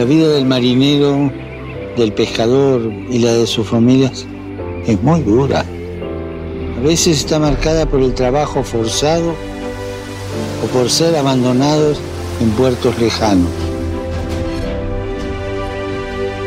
La 0.00 0.06
vida 0.06 0.28
del 0.28 0.46
marinero, 0.46 1.30
del 1.94 2.14
pescador 2.14 2.90
y 3.10 3.18
la 3.18 3.34
de 3.34 3.46
sus 3.46 3.68
familias 3.68 4.24
es 4.86 5.02
muy 5.02 5.20
dura. 5.20 5.62
A 6.78 6.80
veces 6.80 7.18
está 7.18 7.38
marcada 7.38 7.84
por 7.84 8.00
el 8.00 8.14
trabajo 8.14 8.62
forzado 8.62 9.34
o 10.64 10.66
por 10.68 10.88
ser 10.88 11.14
abandonados 11.16 12.00
en 12.40 12.48
puertos 12.52 12.98
lejanos. 12.98 13.50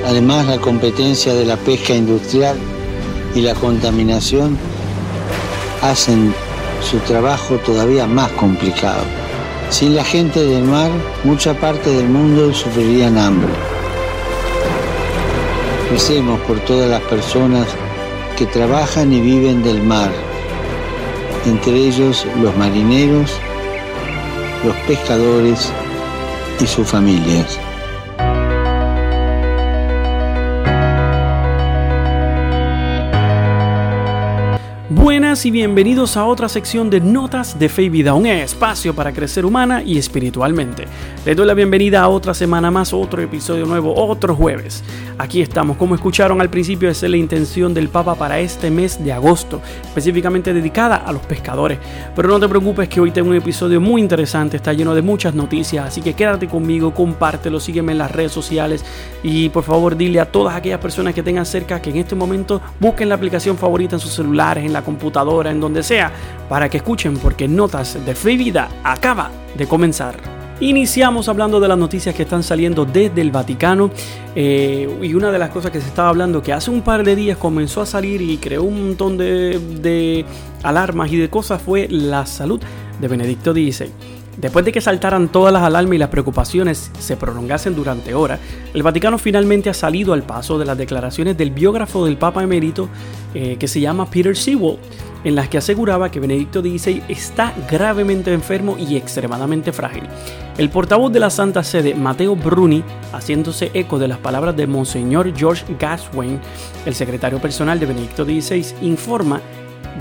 Además, 0.08 0.48
la 0.48 0.58
competencia 0.58 1.36
de 1.36 1.46
la 1.46 1.58
pesca 1.58 1.94
industrial 1.94 2.58
y 3.36 3.42
la 3.42 3.54
contaminación 3.54 4.58
hacen 5.84 6.34
su 6.82 6.98
trabajo 7.02 7.58
todavía 7.58 8.08
más 8.08 8.32
complicado. 8.32 9.23
Sin 9.74 9.96
la 9.96 10.04
gente 10.04 10.40
del 10.46 10.66
mar, 10.66 10.92
mucha 11.24 11.56
parte 11.56 11.90
del 11.90 12.08
mundo 12.08 12.54
sufriría 12.54 13.08
hambre. 13.08 13.52
Recemos 15.90 16.40
por 16.42 16.60
todas 16.60 16.88
las 16.88 17.02
personas 17.02 17.66
que 18.38 18.46
trabajan 18.46 19.12
y 19.12 19.20
viven 19.20 19.64
del 19.64 19.82
mar, 19.82 20.12
entre 21.48 21.74
ellos 21.74 22.24
los 22.40 22.56
marineros, 22.56 23.32
los 24.64 24.76
pescadores 24.86 25.72
y 26.60 26.68
sus 26.68 26.88
familias. 26.88 27.58
Y 35.34 35.50
bienvenidos 35.50 36.16
a 36.16 36.26
otra 36.26 36.48
sección 36.48 36.92
de 36.92 37.02
Notas 37.02 37.58
de 37.58 37.68
Fe 37.68 37.84
y 37.84 37.90
Vida, 37.90 38.14
un 38.14 38.28
espacio 38.28 38.94
para 38.94 39.12
crecer 39.12 39.46
humana 39.46 39.82
y 39.82 39.98
espiritualmente. 39.98 40.86
Les 41.26 41.36
doy 41.36 41.48
la 41.48 41.56
bienvenida 41.56 42.04
a 42.04 42.08
otra 42.08 42.36
semana 42.36 42.70
más, 42.70 42.94
otro 42.94 43.20
episodio 43.20 43.66
nuevo, 43.66 43.96
otro 43.96 44.36
jueves. 44.36 44.84
Aquí 45.18 45.42
estamos, 45.42 45.78
como 45.78 45.96
escucharon 45.96 46.40
al 46.40 46.50
principio, 46.50 46.90
esa 46.90 47.08
es 47.08 47.10
la 47.10 47.18
intención 47.18 47.74
del 47.74 47.90
Papa 47.90 48.14
para 48.14 48.40
este 48.40 48.70
mes 48.70 49.04
de 49.04 49.12
agosto, 49.12 49.60
específicamente 49.82 50.54
dedicada 50.54 50.98
a 50.98 51.12
los 51.12 51.24
pescadores. 51.24 51.80
Pero 52.16 52.30
no 52.30 52.40
te 52.40 52.48
preocupes 52.48 52.88
que 52.88 53.02
hoy 53.02 53.12
tengo 53.12 53.30
un 53.30 53.36
episodio 53.36 53.82
muy 53.82 54.02
interesante, 54.02 54.58
está 54.58 54.72
lleno 54.72 54.94
de 54.94 55.02
muchas 55.02 55.34
noticias, 55.34 55.88
así 55.88 56.02
que 56.02 56.14
quédate 56.14 56.48
conmigo, 56.48 56.94
compártelo, 56.94 57.60
sígueme 57.60 57.94
en 57.94 57.98
las 57.98 58.12
redes 58.12 58.32
sociales 58.32 58.86
y 59.24 59.50
por 59.50 59.64
favor 59.64 59.98
dile 59.98 60.20
a 60.20 60.32
todas 60.32 60.56
aquellas 60.56 60.80
personas 60.80 61.16
que 61.16 61.24
tengan 61.24 61.46
cerca 61.46 61.82
que 61.82 61.90
en 61.90 61.98
este 61.98 62.16
momento 62.16 62.62
busquen 62.80 63.10
la 63.10 63.16
aplicación 63.16 63.58
favorita 63.58 63.96
en 63.96 64.00
sus 64.00 64.14
celulares, 64.14 64.64
en 64.64 64.74
la 64.74 64.84
computadora, 64.84 65.23
en 65.24 65.60
donde 65.60 65.84
sea, 65.84 66.12
para 66.50 66.70
que 66.70 66.78
escuchen 66.78 67.18
porque 67.18 67.48
Notas 67.48 68.06
de 68.06 68.14
Fe 68.14 68.36
Vida 68.36 68.70
acaba 68.84 69.32
de 69.58 69.66
comenzar. 69.68 70.16
Iniciamos 70.60 71.30
hablando 71.30 71.60
de 71.60 71.68
las 71.68 71.78
noticias 71.78 72.14
que 72.14 72.24
están 72.24 72.44
saliendo 72.44 72.86
desde 72.86 73.22
el 73.22 73.32
Vaticano 73.32 73.90
eh, 74.36 74.88
y 75.02 75.14
una 75.14 75.32
de 75.32 75.40
las 75.40 75.50
cosas 75.50 75.72
que 75.72 75.82
se 75.82 75.88
estaba 75.88 76.10
hablando 76.10 76.42
que 76.42 76.54
hace 76.54 76.72
un 76.72 76.82
par 76.82 77.04
de 77.04 77.16
días 77.16 77.38
comenzó 77.38 77.82
a 77.82 77.86
salir 77.86 78.22
y 78.22 78.38
creó 78.38 78.64
un 78.64 78.88
montón 78.88 79.18
de, 79.18 79.60
de 79.82 80.26
alarmas 80.62 81.12
y 81.12 81.18
de 81.18 81.30
cosas 81.30 81.62
fue 81.62 81.88
la 81.90 82.26
salud 82.26 82.62
de 83.00 83.08
Benedicto 83.08 83.54
XVI. 83.54 83.90
Después 84.38 84.66
de 84.66 84.72
que 84.72 84.82
saltaran 84.82 85.32
todas 85.32 85.54
las 85.54 85.62
alarmas 85.62 85.94
y 85.94 85.98
las 86.00 86.10
preocupaciones 86.10 86.92
se 86.98 87.18
prolongasen 87.18 87.76
durante 87.76 88.16
horas, 88.16 88.40
el 88.74 88.82
Vaticano 88.82 89.18
finalmente 89.20 89.70
ha 89.70 89.74
salido 89.74 90.14
al 90.14 90.24
paso 90.24 90.58
de 90.58 90.66
las 90.66 90.78
declaraciones 90.78 91.38
del 91.38 91.52
biógrafo 91.52 92.06
del 92.06 92.18
Papa 92.18 92.44
emérito 92.44 92.90
eh, 93.36 93.58
que 93.60 93.68
se 93.68 93.80
llama 93.80 94.10
Peter 94.10 94.36
Sewell, 94.36 94.78
en 95.24 95.36
las 95.36 95.50
que 95.50 95.58
aseguraba 95.58 96.12
que 96.12 96.20
Benedicto 96.20 96.62
XVI 96.62 97.04
está 97.08 97.54
gravemente 97.70 98.34
enfermo 98.34 98.78
y 98.78 98.96
extremadamente 98.96 99.72
frágil. 99.72 100.04
El 100.58 100.70
portavoz 100.70 101.12
de 101.12 101.20
la 101.20 101.30
Santa 101.30 101.64
Sede, 101.64 101.96
Mateo 101.96 102.36
Bruni, 102.36 102.84
haciéndose 103.12 103.72
eco 103.74 104.00
de 104.00 104.08
las 104.08 104.20
palabras 104.20 104.56
de 104.56 104.68
Monseñor 104.68 105.36
George 105.36 105.66
Gaswain, 105.80 106.40
el 106.86 106.96
secretario 106.96 107.40
personal 107.40 107.80
de 107.80 107.86
Benedicto 107.86 108.26
XVI, 108.26 108.76
informa 108.82 109.42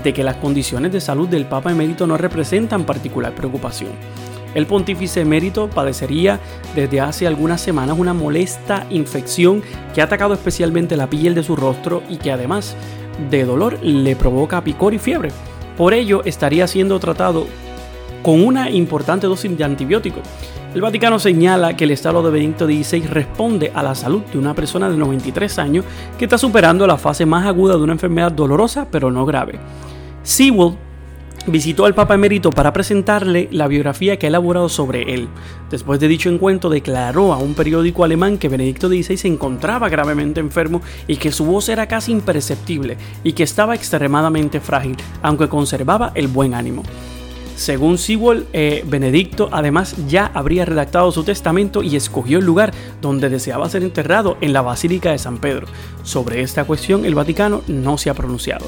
de 0.03 0.13
que 0.13 0.23
las 0.23 0.37
condiciones 0.37 0.91
de 0.91 1.01
salud 1.01 1.27
del 1.27 1.45
Papa 1.45 1.71
emérito 1.71 2.07
no 2.07 2.17
representan 2.17 2.83
particular 2.83 3.33
preocupación. 3.33 3.91
El 4.55 4.67
pontífice 4.67 5.21
emérito 5.21 5.67
padecería 5.67 6.39
desde 6.75 7.01
hace 7.01 7.25
algunas 7.25 7.59
semanas 7.59 7.97
una 7.97 8.13
molesta 8.13 8.85
infección 8.91 9.63
que 9.93 10.01
ha 10.01 10.05
atacado 10.05 10.33
especialmente 10.33 10.95
la 10.95 11.09
piel 11.09 11.33
de 11.33 11.43
su 11.43 11.55
rostro 11.55 12.03
y 12.07 12.17
que 12.17 12.31
además 12.31 12.75
de 13.29 13.45
dolor 13.45 13.79
le 13.81 14.15
provoca 14.15 14.63
picor 14.63 14.93
y 14.93 14.99
fiebre. 14.99 15.29
Por 15.77 15.93
ello 15.93 16.21
estaría 16.25 16.67
siendo 16.67 16.99
tratado 16.99 17.47
con 18.21 18.43
una 18.43 18.69
importante 18.69 19.27
dosis 19.27 19.57
de 19.57 19.63
antibiótico. 19.63 20.21
El 20.73 20.81
Vaticano 20.81 21.19
señala 21.19 21.75
que 21.77 21.83
el 21.83 21.91
estado 21.91 22.23
de 22.23 22.31
Benedicto 22.31 22.65
XVI 22.65 23.05
responde 23.05 23.71
a 23.75 23.83
la 23.83 23.93
salud 23.93 24.23
de 24.31 24.39
una 24.39 24.55
persona 24.55 24.89
de 24.89 24.97
93 24.97 25.59
años 25.59 25.85
que 26.17 26.25
está 26.25 26.37
superando 26.37 26.87
la 26.87 26.97
fase 26.97 27.27
más 27.27 27.45
aguda 27.45 27.77
de 27.77 27.83
una 27.83 27.93
enfermedad 27.93 28.31
dolorosa 28.31 28.87
pero 28.89 29.11
no 29.11 29.25
grave. 29.25 29.59
Sewell 30.23 30.77
visitó 31.47 31.85
al 31.85 31.93
Papa 31.93 32.15
Emérito 32.15 32.49
para 32.51 32.73
presentarle 32.73 33.49
la 33.51 33.67
biografía 33.67 34.17
que 34.17 34.27
ha 34.27 34.29
elaborado 34.29 34.69
sobre 34.69 35.13
él. 35.13 35.27
Después 35.69 35.99
de 35.99 36.07
dicho 36.07 36.29
encuentro, 36.29 36.69
declaró 36.69 37.33
a 37.33 37.37
un 37.37 37.53
periódico 37.53 38.03
alemán 38.03 38.37
que 38.37 38.49
Benedicto 38.49 38.87
XVI 38.87 39.17
se 39.17 39.27
encontraba 39.27 39.89
gravemente 39.89 40.39
enfermo 40.39 40.81
y 41.07 41.17
que 41.17 41.31
su 41.31 41.45
voz 41.45 41.69
era 41.69 41.87
casi 41.87 42.11
imperceptible 42.11 42.97
y 43.23 43.33
que 43.33 43.43
estaba 43.43 43.75
extremadamente 43.75 44.59
frágil, 44.59 44.95
aunque 45.21 45.49
conservaba 45.49 46.11
el 46.15 46.27
buen 46.27 46.53
ánimo. 46.53 46.83
Según 47.55 47.99
Sewell, 47.99 48.47
eh, 48.51 48.83
Benedicto 48.87 49.49
además 49.51 49.95
ya 50.07 50.31
habría 50.33 50.65
redactado 50.65 51.11
su 51.11 51.23
testamento 51.23 51.83
y 51.83 51.95
escogió 51.95 52.39
el 52.39 52.45
lugar 52.45 52.73
donde 52.99 53.29
deseaba 53.29 53.69
ser 53.69 53.83
enterrado 53.83 54.37
en 54.41 54.53
la 54.53 54.61
Basílica 54.61 55.11
de 55.11 55.19
San 55.19 55.37
Pedro. 55.37 55.67
Sobre 56.01 56.41
esta 56.41 56.65
cuestión 56.65 57.05
el 57.05 57.13
Vaticano 57.13 57.61
no 57.67 57.97
se 57.99 58.09
ha 58.09 58.15
pronunciado. 58.15 58.65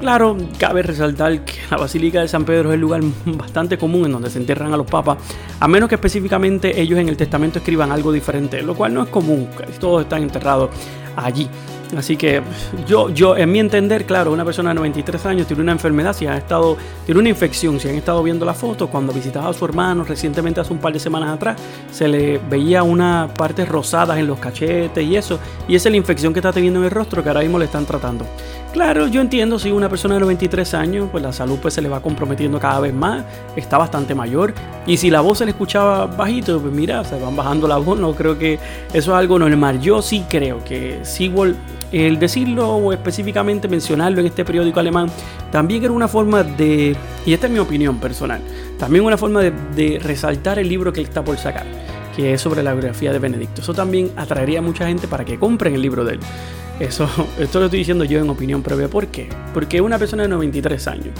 Claro, 0.00 0.36
cabe 0.58 0.82
resaltar 0.82 1.44
que 1.44 1.54
la 1.70 1.78
Basílica 1.78 2.20
de 2.20 2.28
San 2.28 2.44
Pedro 2.44 2.70
es 2.70 2.74
el 2.74 2.80
lugar 2.80 3.00
bastante 3.24 3.78
común 3.78 4.06
en 4.06 4.12
donde 4.12 4.28
se 4.28 4.38
entierran 4.38 4.72
a 4.72 4.76
los 4.76 4.86
papas, 4.86 5.18
a 5.58 5.66
menos 5.66 5.88
que 5.88 5.94
específicamente 5.94 6.80
ellos 6.80 6.98
en 6.98 7.08
el 7.08 7.16
testamento 7.16 7.58
escriban 7.58 7.90
algo 7.90 8.12
diferente, 8.12 8.60
lo 8.62 8.74
cual 8.74 8.92
no 8.92 9.02
es 9.04 9.08
común, 9.08 9.48
todos 9.80 10.02
están 10.02 10.22
enterrados 10.22 10.70
allí. 11.16 11.48
Así 11.96 12.16
que 12.16 12.42
yo, 12.86 13.10
yo, 13.10 13.36
en 13.36 13.52
mi 13.52 13.60
entender, 13.60 14.04
claro, 14.04 14.32
una 14.32 14.44
persona 14.44 14.70
de 14.70 14.74
93 14.74 15.26
años 15.26 15.46
tiene 15.46 15.62
una 15.62 15.72
enfermedad, 15.72 16.12
si 16.12 16.26
ha 16.26 16.36
estado, 16.36 16.76
tiene 17.04 17.20
una 17.20 17.28
infección, 17.28 17.78
si 17.78 17.88
han 17.88 17.94
estado 17.94 18.22
viendo 18.22 18.44
la 18.44 18.54
foto, 18.54 18.88
cuando 18.88 19.12
visitaba 19.12 19.48
a 19.48 19.52
su 19.52 19.64
hermano 19.64 20.04
recientemente 20.04 20.60
hace 20.60 20.72
un 20.72 20.78
par 20.78 20.92
de 20.92 20.98
semanas 20.98 21.34
atrás, 21.34 21.56
se 21.90 22.08
le 22.08 22.38
veía 22.38 22.82
una 22.82 23.28
parte 23.36 23.64
rosadas 23.64 24.18
en 24.18 24.26
los 24.26 24.38
cachetes 24.38 25.04
y 25.04 25.16
eso, 25.16 25.38
y 25.68 25.76
esa 25.76 25.88
es 25.88 25.92
la 25.92 25.96
infección 25.96 26.32
que 26.32 26.40
está 26.40 26.52
teniendo 26.52 26.80
en 26.80 26.86
el 26.86 26.90
rostro 26.90 27.22
que 27.22 27.28
ahora 27.28 27.40
mismo 27.40 27.58
le 27.58 27.66
están 27.66 27.86
tratando. 27.86 28.26
Claro, 28.72 29.06
yo 29.06 29.20
entiendo, 29.20 29.58
si 29.58 29.70
una 29.70 29.88
persona 29.88 30.14
de 30.14 30.20
93 30.20 30.74
años, 30.74 31.08
pues 31.12 31.22
la 31.22 31.32
salud 31.32 31.58
pues 31.62 31.74
se 31.74 31.82
le 31.82 31.88
va 31.88 32.00
comprometiendo 32.00 32.58
cada 32.58 32.80
vez 32.80 32.92
más, 32.92 33.24
está 33.54 33.78
bastante 33.78 34.16
mayor, 34.16 34.52
y 34.84 34.96
si 34.96 35.10
la 35.10 35.20
voz 35.20 35.38
se 35.38 35.44
le 35.44 35.52
escuchaba 35.52 36.06
bajito, 36.06 36.60
pues 36.60 36.72
mira, 36.72 37.04
se 37.04 37.18
van 37.20 37.36
bajando 37.36 37.68
la 37.68 37.76
voz, 37.76 37.98
no 37.98 38.14
creo 38.14 38.36
que 38.36 38.58
eso 38.92 39.12
es 39.12 39.16
algo 39.16 39.38
normal. 39.38 39.80
Yo 39.80 40.02
sí 40.02 40.24
creo 40.28 40.64
que 40.64 40.98
Sewell 41.02 41.56
el 41.94 42.18
decirlo 42.18 42.68
o 42.70 42.92
específicamente 42.92 43.68
mencionarlo 43.68 44.20
en 44.20 44.26
este 44.26 44.44
periódico 44.44 44.80
alemán 44.80 45.08
también 45.52 45.84
era 45.84 45.92
una 45.92 46.08
forma 46.08 46.42
de, 46.42 46.96
y 47.24 47.32
esta 47.32 47.46
es 47.46 47.52
mi 47.52 47.60
opinión 47.60 48.00
personal, 48.00 48.40
también 48.78 49.04
una 49.04 49.16
forma 49.16 49.42
de, 49.42 50.00
resaltar 50.02 50.58
el 50.58 50.68
libro 50.68 50.92
que 50.92 51.00
él 51.00 51.06
está 51.06 51.24
por 51.24 51.38
sacar, 51.38 51.66
que 52.16 52.34
es 52.34 52.40
sobre 52.40 52.62
la 52.62 52.72
biografía 52.72 53.12
de 53.12 53.20
Benedicto. 53.20 53.60
Eso 53.60 53.74
también 53.74 54.10
atraería 54.16 54.58
a 54.58 54.62
mucha 54.62 54.88
gente 54.88 55.06
para 55.06 55.24
que 55.24 55.38
compren 55.38 55.74
el 55.74 55.82
libro 55.82 56.04
de 56.04 56.14
él. 56.14 56.20
Eso, 56.80 57.08
esto 57.38 57.60
lo 57.60 57.66
estoy 57.66 57.78
diciendo 57.78 58.04
yo 58.04 58.18
en 58.18 58.28
opinión 58.28 58.62
previa. 58.62 58.88
¿Por 58.88 59.06
qué? 59.06 59.28
Porque 59.52 59.80
una 59.80 59.98
persona 59.98 60.24
de 60.24 60.28
93 60.30 60.88
años, 60.88 61.14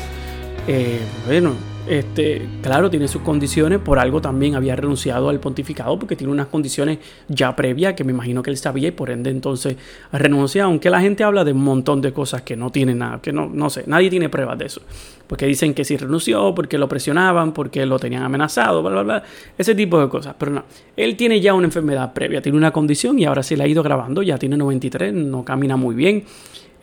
eh, 0.67 1.01
bueno, 1.27 1.53
este, 1.87 2.49
claro, 2.63 2.89
tiene 2.89 3.09
sus 3.09 3.21
condiciones, 3.21 3.79
por 3.79 3.99
algo 3.99 4.21
también 4.21 4.55
había 4.55 4.75
renunciado 4.75 5.29
al 5.29 5.39
pontificado, 5.39 5.99
porque 5.99 6.17
tiene 6.17 6.33
unas 6.33 6.47
condiciones 6.47 6.99
ya 7.29 7.55
previas 7.55 7.95
que 7.95 8.05
me 8.05 8.13
imagino 8.13 8.43
que 8.43 8.51
él 8.51 8.57
sabía 8.57 8.89
y 8.89 8.91
por 8.93 9.11
ende 9.11 9.31
entonces 9.31 9.77
renuncia, 10.11 10.65
aunque 10.65 10.89
la 10.89 11.01
gente 11.01 11.25
habla 11.25 11.45
de 11.45 11.53
un 11.53 11.63
montón 11.63 12.01
de 12.01 12.13
cosas 12.13 12.43
que 12.43 12.57
no 12.57 12.71
tienen 12.71 12.99
nada, 12.99 13.21
que 13.21 13.33
no, 13.33 13.49
no 13.53 13.69
sé, 13.69 13.85
nadie 13.87 14.09
tiene 14.09 14.31
pruebas 14.31 14.59
de 14.59 14.67
eso, 14.67 14.81
porque 15.27 15.47
dicen 15.47 15.75
que 15.75 15.85
sí 15.85 15.97
renunció, 15.97 16.55
porque 16.55 16.79
lo 16.79 16.89
presionaban, 16.89 17.53
porque 17.53 17.85
lo 17.85 17.99
tenían 17.99 18.23
amenazado, 18.23 18.81
bla, 18.83 18.91
bla, 18.91 19.03
bla, 19.03 19.23
ese 19.59 19.75
tipo 19.75 20.01
de 20.01 20.09
cosas, 20.09 20.35
pero 20.39 20.53
no, 20.53 20.65
él 20.97 21.17
tiene 21.17 21.41
ya 21.41 21.53
una 21.53 21.67
enfermedad 21.67 22.15
previa, 22.15 22.41
tiene 22.41 22.57
una 22.57 22.71
condición 22.71 23.19
y 23.19 23.27
ahora 23.27 23.43
se 23.43 23.57
le 23.57 23.65
ha 23.65 23.69
ido 23.69 23.83
grabando, 23.83 24.23
ya 24.23 24.39
tiene 24.39 24.57
93, 24.57 25.13
no 25.13 25.45
camina 25.45 25.77
muy 25.77 25.95
bien, 25.95 26.25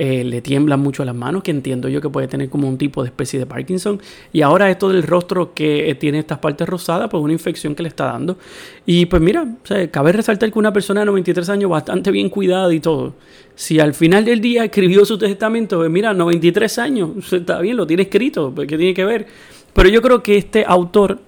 eh, 0.03 0.23
le 0.23 0.41
tiemblan 0.41 0.79
mucho 0.79 1.05
las 1.05 1.13
manos, 1.13 1.43
que 1.43 1.51
entiendo 1.51 1.87
yo 1.87 2.01
que 2.01 2.09
puede 2.09 2.27
tener 2.27 2.49
como 2.49 2.67
un 2.67 2.75
tipo 2.75 3.03
de 3.03 3.09
especie 3.09 3.37
de 3.37 3.45
Parkinson. 3.45 4.01
Y 4.33 4.41
ahora 4.41 4.71
esto 4.71 4.89
del 4.89 5.03
rostro 5.03 5.53
que 5.53 5.91
eh, 5.91 5.93
tiene 5.93 6.17
estas 6.17 6.39
partes 6.39 6.67
rosadas, 6.67 7.07
pues 7.07 7.21
una 7.21 7.33
infección 7.33 7.75
que 7.75 7.83
le 7.83 7.89
está 7.89 8.05
dando. 8.05 8.39
Y 8.83 9.05
pues 9.05 9.21
mira, 9.21 9.45
cabe 9.91 10.11
resaltar 10.11 10.51
que 10.51 10.57
una 10.57 10.73
persona 10.73 11.01
de 11.01 11.05
93 11.05 11.47
años 11.49 11.69
bastante 11.69 12.09
bien 12.09 12.29
cuidada 12.29 12.73
y 12.73 12.79
todo, 12.79 13.13
si 13.53 13.79
al 13.79 13.93
final 13.93 14.25
del 14.25 14.41
día 14.41 14.65
escribió 14.65 15.05
su 15.05 15.19
testamento, 15.19 15.77
pues 15.77 15.91
mira, 15.91 16.15
93 16.15 16.79
años, 16.79 17.11
está 17.31 17.61
bien, 17.61 17.77
lo 17.77 17.85
tiene 17.85 18.01
escrito, 18.01 18.51
pues, 18.55 18.67
¿qué 18.67 18.79
tiene 18.79 18.95
que 18.95 19.05
ver? 19.05 19.27
Pero 19.71 19.87
yo 19.87 20.01
creo 20.01 20.23
que 20.23 20.35
este 20.35 20.65
autor 20.67 21.19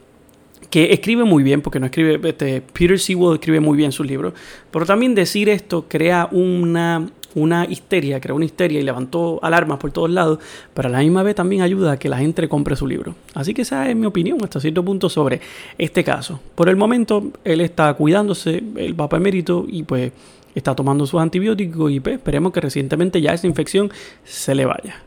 que 0.71 0.91
escribe 0.91 1.25
muy 1.25 1.43
bien, 1.43 1.61
porque 1.61 1.79
no 1.79 1.85
escribe, 1.85 2.19
este, 2.27 2.61
Peter 2.61 2.99
Sewell 2.99 3.35
escribe 3.35 3.59
muy 3.59 3.77
bien 3.77 3.91
sus 3.91 4.07
libros, 4.07 4.33
pero 4.71 4.83
también 4.87 5.13
decir 5.13 5.47
esto 5.47 5.85
crea 5.87 6.27
una, 6.31 7.07
una 7.35 7.65
histeria, 7.65 8.19
creó 8.19 8.35
una 8.35 8.45
histeria 8.45 8.79
y 8.79 8.83
levantó 8.83 9.39
alarmas 9.43 9.79
por 9.79 9.91
todos 9.91 10.09
lados, 10.09 10.39
pero 10.73 10.89
la 10.89 10.99
misma 10.99 11.23
vez 11.23 11.35
también 11.35 11.61
ayuda 11.61 11.93
a 11.93 11.97
que 11.97 12.09
la 12.09 12.17
gente 12.17 12.47
compre 12.47 12.75
su 12.75 12.87
libro. 12.87 13.15
Así 13.33 13.53
que 13.53 13.63
esa 13.63 13.89
es 13.89 13.95
mi 13.95 14.05
opinión 14.05 14.37
hasta 14.43 14.59
cierto 14.59 14.83
punto 14.83 15.09
sobre 15.09 15.41
este 15.77 16.03
caso. 16.03 16.39
Por 16.55 16.69
el 16.69 16.75
momento, 16.75 17.31
él 17.43 17.61
está 17.61 17.93
cuidándose, 17.93 18.63
el 18.75 18.95
Papa 18.95 19.17
Emérito, 19.17 19.65
y 19.67 19.83
pues 19.83 20.11
está 20.55 20.75
tomando 20.75 21.05
sus 21.05 21.19
antibióticos 21.19 21.91
y 21.91 21.99
pues, 21.99 22.15
esperemos 22.15 22.53
que 22.53 22.61
recientemente 22.61 23.21
ya 23.21 23.33
esa 23.33 23.47
infección 23.47 23.91
se 24.23 24.55
le 24.55 24.65
vaya. 24.65 25.01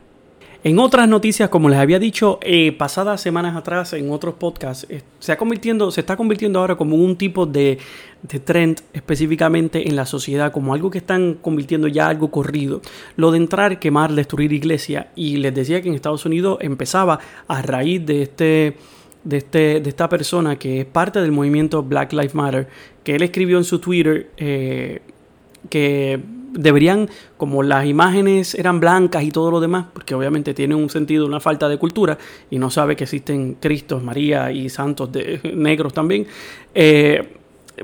En 0.63 0.79
otras 0.79 1.07
noticias, 1.07 1.49
como 1.49 1.69
les 1.69 1.79
había 1.79 1.99
dicho 1.99 2.39
eh, 2.41 2.71
pasadas 2.71 3.21
semanas 3.21 3.55
atrás 3.55 3.93
en 3.93 4.11
otros 4.11 4.35
podcasts, 4.35 4.87
eh, 4.89 5.01
se, 5.19 5.37
convirtiendo, 5.37 5.91
se 5.91 6.01
está 6.01 6.17
convirtiendo 6.17 6.59
ahora 6.59 6.75
como 6.75 6.95
un 6.95 7.15
tipo 7.15 7.45
de, 7.45 7.77
de, 8.23 8.39
trend 8.39 8.81
específicamente 8.93 9.87
en 9.87 9.95
la 9.95 10.05
sociedad, 10.05 10.51
como 10.51 10.73
algo 10.73 10.89
que 10.89 10.97
están 10.97 11.35
convirtiendo 11.35 11.87
ya 11.87 12.07
algo 12.07 12.31
corrido. 12.31 12.81
Lo 13.15 13.31
de 13.31 13.37
entrar, 13.37 13.79
quemar, 13.79 14.13
destruir 14.13 14.51
iglesia. 14.51 15.11
Y 15.15 15.37
les 15.37 15.53
decía 15.53 15.81
que 15.81 15.89
en 15.89 15.95
Estados 15.95 16.25
Unidos 16.25 16.57
empezaba 16.61 17.19
a 17.47 17.61
raíz 17.61 18.05
de 18.05 18.21
este 18.23 18.77
de, 19.23 19.37
este, 19.37 19.81
de 19.81 19.89
esta 19.89 20.07
persona 20.07 20.57
que 20.57 20.81
es 20.81 20.85
parte 20.85 21.19
del 21.21 21.33
movimiento 21.33 21.83
Black 21.83 22.13
Lives 22.13 22.33
Matter, 22.33 22.67
que 23.03 23.15
él 23.15 23.23
escribió 23.23 23.57
en 23.57 23.65
su 23.65 23.79
Twitter 23.79 24.31
eh, 24.37 25.01
que 25.69 26.19
deberían, 26.51 27.09
como 27.37 27.63
las 27.63 27.85
imágenes 27.85 28.55
eran 28.55 28.79
blancas 28.79 29.23
y 29.23 29.31
todo 29.31 29.51
lo 29.51 29.59
demás, 29.59 29.85
porque 29.93 30.15
obviamente 30.15 30.53
tiene 30.53 30.75
un 30.75 30.89
sentido, 30.89 31.25
una 31.25 31.39
falta 31.39 31.69
de 31.69 31.77
cultura, 31.77 32.17
y 32.49 32.59
no 32.59 32.69
sabe 32.69 32.95
que 32.95 33.03
existen 33.03 33.55
Cristos, 33.55 34.03
María 34.03 34.51
y 34.51 34.69
santos 34.69 35.11
de, 35.11 35.39
negros 35.55 35.93
también, 35.93 36.27
eh, 36.73 37.36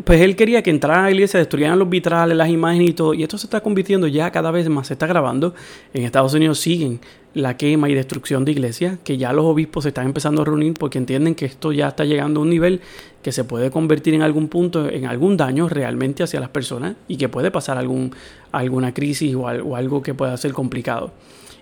pues 0.04 0.22
él 0.22 0.36
quería 0.36 0.64
que 0.64 0.72
entraran 0.72 1.06
a 1.06 1.08
la 1.08 1.12
iglesia, 1.12 1.40
destruyeran 1.40 1.78
los 1.78 1.88
vitrales, 1.88 2.36
las 2.36 2.50
imágenes 2.50 2.90
y 2.90 2.94
todo, 2.94 3.14
y 3.14 3.22
esto 3.22 3.38
se 3.38 3.46
está 3.46 3.62
convirtiendo 3.62 4.08
ya 4.08 4.32
cada 4.32 4.50
vez 4.50 4.68
más, 4.68 4.88
se 4.88 4.94
está 4.94 5.06
grabando. 5.06 5.54
En 5.94 6.04
Estados 6.04 6.34
Unidos 6.34 6.60
siguen 6.60 7.00
la 7.36 7.58
quema 7.58 7.90
y 7.90 7.94
destrucción 7.94 8.44
de 8.44 8.54
iglesias, 8.54 8.98
que 9.04 9.18
ya 9.18 9.34
los 9.34 9.46
obispos 9.46 9.84
se 9.84 9.90
están 9.90 10.08
empezando 10.08 10.42
a 10.42 10.46
reunir 10.46 10.74
porque 10.74 10.98
entienden 10.98 11.36
que 11.36 11.46
esto 11.46 11.72
ya 11.72 11.90
está 11.90 12.06
llegando 12.06 12.40
a 12.40 12.44
un 12.44 12.50
nivel 12.50 12.82
que 13.22 13.32
se 13.32 13.44
puede 13.44 13.70
convertir 13.70 14.16
en 14.16 14.24
algún 14.24 14.48
punto, 14.48 14.90
en 14.90 15.06
algún 15.06 15.38
daño 15.38 15.70
realmente 15.70 16.24
hacia 16.24 16.40
las 16.40 16.50
personas 16.50 16.96
y 17.08 17.18
que 17.18 17.30
puede 17.30 17.52
pasar 17.52 17.78
algún, 17.78 18.12
alguna 18.52 18.94
crisis 18.94 19.36
o, 19.36 19.48
algo 19.48 20.02
que 20.02 20.16
pueda 20.16 20.36
ser 20.38 20.54
complicado. 20.54 21.12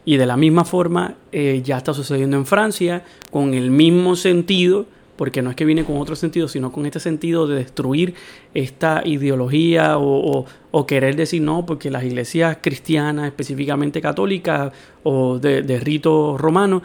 Y 0.05 0.17
de 0.17 0.25
la 0.25 0.37
misma 0.37 0.63
forma 0.63 1.15
eh, 1.31 1.61
ya 1.63 1.77
está 1.77 1.93
sucediendo 1.93 2.37
en 2.37 2.45
Francia 2.45 3.03
con 3.29 3.53
el 3.53 3.71
mismo 3.71 4.15
sentido 4.15 4.87
porque 5.15 5.41
no 5.41 5.49
es 5.49 5.55
que 5.55 5.65
viene 5.65 5.83
con 5.83 5.97
otro 5.97 6.15
sentido, 6.15 6.47
sino 6.47 6.71
con 6.71 6.85
este 6.85 6.99
sentido 6.99 7.47
de 7.47 7.57
destruir 7.57 8.13
esta 8.53 9.01
ideología 9.05 9.97
o, 9.97 10.45
querer 10.87 11.15
decir 11.15 11.41
no, 11.41 11.65
porque 11.65 11.91
las 11.91 12.03
iglesias 12.03 12.57
cristianas, 12.61 13.27
específicamente 13.27 14.01
católicas 14.01 14.73
o 15.03 15.37
de, 15.39 15.79
rito 15.79 16.37
romano, 16.37 16.81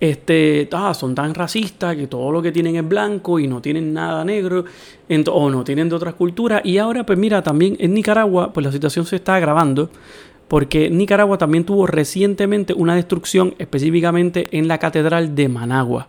este, 0.00 0.68
ah, 0.72 0.92
son 0.92 1.14
tan 1.14 1.34
racistas 1.34 1.96
que 1.96 2.06
todo 2.06 2.32
lo 2.32 2.42
que 2.42 2.52
tienen 2.52 2.76
es 2.76 2.86
blanco 2.86 3.38
y 3.38 3.46
no 3.46 3.62
tienen 3.62 3.92
nada 3.92 4.24
negro 4.24 4.64
o 5.30 5.50
no 5.50 5.64
tienen 5.64 5.88
de 5.88 5.94
otras 5.94 6.14
culturas. 6.14 6.62
Y 6.64 6.78
ahora, 6.78 7.06
pues 7.06 7.18
mira, 7.18 7.42
también 7.42 7.76
en 7.78 7.94
Nicaragua, 7.94 8.52
pues 8.52 8.64
la 8.64 8.72
situación 8.72 9.06
se 9.06 9.16
está 9.16 9.36
agravando 9.36 9.90
porque 10.48 10.90
Nicaragua 10.90 11.38
también 11.38 11.64
tuvo 11.64 11.86
recientemente 11.86 12.74
una 12.74 12.94
destrucción 12.94 13.54
específicamente 13.58 14.46
en 14.52 14.68
la 14.68 14.78
catedral 14.78 15.34
de 15.34 15.48
Managua 15.48 16.08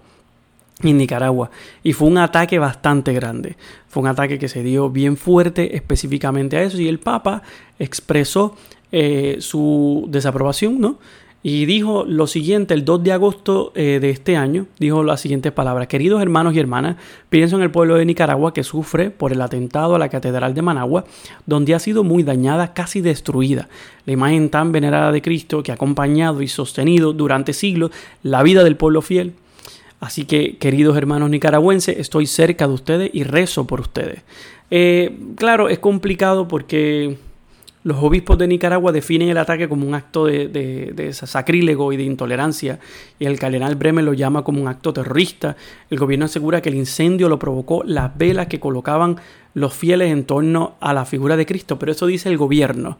en 0.84 0.98
Nicaragua. 0.98 1.50
Y 1.84 1.94
fue 1.94 2.08
un 2.08 2.18
ataque 2.18 2.60
bastante 2.60 3.14
grande. 3.14 3.56
Fue 3.88 4.04
un 4.04 4.10
ataque 4.10 4.38
que 4.40 4.50
se 4.50 4.64
dio 4.64 4.90
bien 4.90 5.18
fuerte 5.18 5.76
específicamente 5.76 6.58
a 6.58 6.64
eso. 6.64 6.80
Y 6.80 6.88
el 6.88 7.00
Papa 7.00 7.44
expresó 7.80 8.56
eh, 8.92 9.38
su 9.40 10.06
desaprobación, 10.10 10.80
¿no? 10.80 11.00
Y 11.48 11.68
dijo 11.68 12.06
lo 12.08 12.26
siguiente, 12.26 12.74
el 12.74 12.86
2 12.86 13.04
de 13.04 13.12
agosto 13.12 13.72
eh, 13.76 14.00
de 14.02 14.10
este 14.10 14.36
año, 14.36 14.66
dijo 14.80 15.04
las 15.04 15.22
siguientes 15.22 15.52
palabras. 15.52 15.88
Queridos 15.88 16.20
hermanos 16.20 16.56
y 16.56 16.60
hermanas, 16.60 16.96
pienso 17.30 17.56
en 17.56 17.62
el 17.62 17.70
pueblo 17.70 17.98
de 17.98 18.06
Nicaragua 18.06 18.52
que 18.52 18.64
sufre 18.64 19.12
por 19.12 19.32
el 19.32 19.40
atentado 19.40 19.94
a 19.94 20.00
la 20.00 20.10
Catedral 20.10 20.56
de 20.56 20.64
Managua, 20.64 21.06
donde 21.46 21.76
ha 21.76 21.80
sido 21.80 22.04
muy 22.04 22.24
dañada, 22.24 22.74
casi 22.74 23.00
destruida. 23.00 23.70
La 24.08 24.14
imagen 24.14 24.50
tan 24.50 24.72
venerada 24.72 25.12
de 25.12 25.22
Cristo 25.22 25.62
que 25.62 25.70
ha 25.70 25.76
acompañado 25.76 26.42
y 26.42 26.48
sostenido 26.48 27.14
durante 27.14 27.54
siglos 27.54 27.92
la 28.24 28.42
vida 28.42 28.64
del 28.64 28.76
pueblo 28.76 29.04
fiel 29.04 29.36
Así 30.06 30.26
que, 30.26 30.58
queridos 30.58 30.96
hermanos 30.98 31.32
nicaragüenses, 31.32 31.98
estoy 31.98 32.28
cerca 32.28 32.68
de 32.68 32.74
ustedes 32.76 33.10
y 33.12 33.24
rezo 33.24 33.66
por 33.66 33.80
ustedes. 33.80 34.22
Eh, 34.70 35.18
claro, 35.36 35.68
es 35.68 35.80
complicado 35.80 36.48
porque 36.48 37.18
los 37.82 37.98
obispos 38.04 38.38
de 38.38 38.48
Nicaragua 38.48 38.92
definen 38.92 39.30
el 39.30 39.38
ataque 39.40 39.68
como 39.68 39.88
un 39.88 39.96
acto 39.96 40.26
de, 40.26 41.10
sacrílego 41.12 41.92
y 41.92 41.98
de 41.98 42.04
intolerancia, 42.04 42.80
y 43.18 43.26
el 43.26 43.40
cardenal 43.40 43.76
Bremer 43.78 44.04
lo 44.04 44.14
llama 44.14 44.44
como 44.44 44.62
un 44.62 44.68
acto 44.68 44.94
terrorista. 44.94 45.56
El 45.90 45.98
gobierno 45.98 46.26
asegura 46.26 46.62
que 46.62 46.70
el 46.70 46.76
incendio 46.76 47.28
lo 47.28 47.40
provocó 47.40 47.84
las 47.84 48.16
velas 48.16 48.46
que 48.46 48.60
colocaban 48.60 49.18
los 49.56 49.74
fieles 49.74 50.12
en 50.12 50.26
torno 50.26 50.76
a 50.82 50.94
la 50.94 51.06
figura 51.06 51.36
de 51.36 51.48
Cristo, 51.48 51.80
pero 51.80 51.94
eso 51.94 52.06
dice 52.06 52.30
el 52.30 52.38
gobierno. 52.38 53.00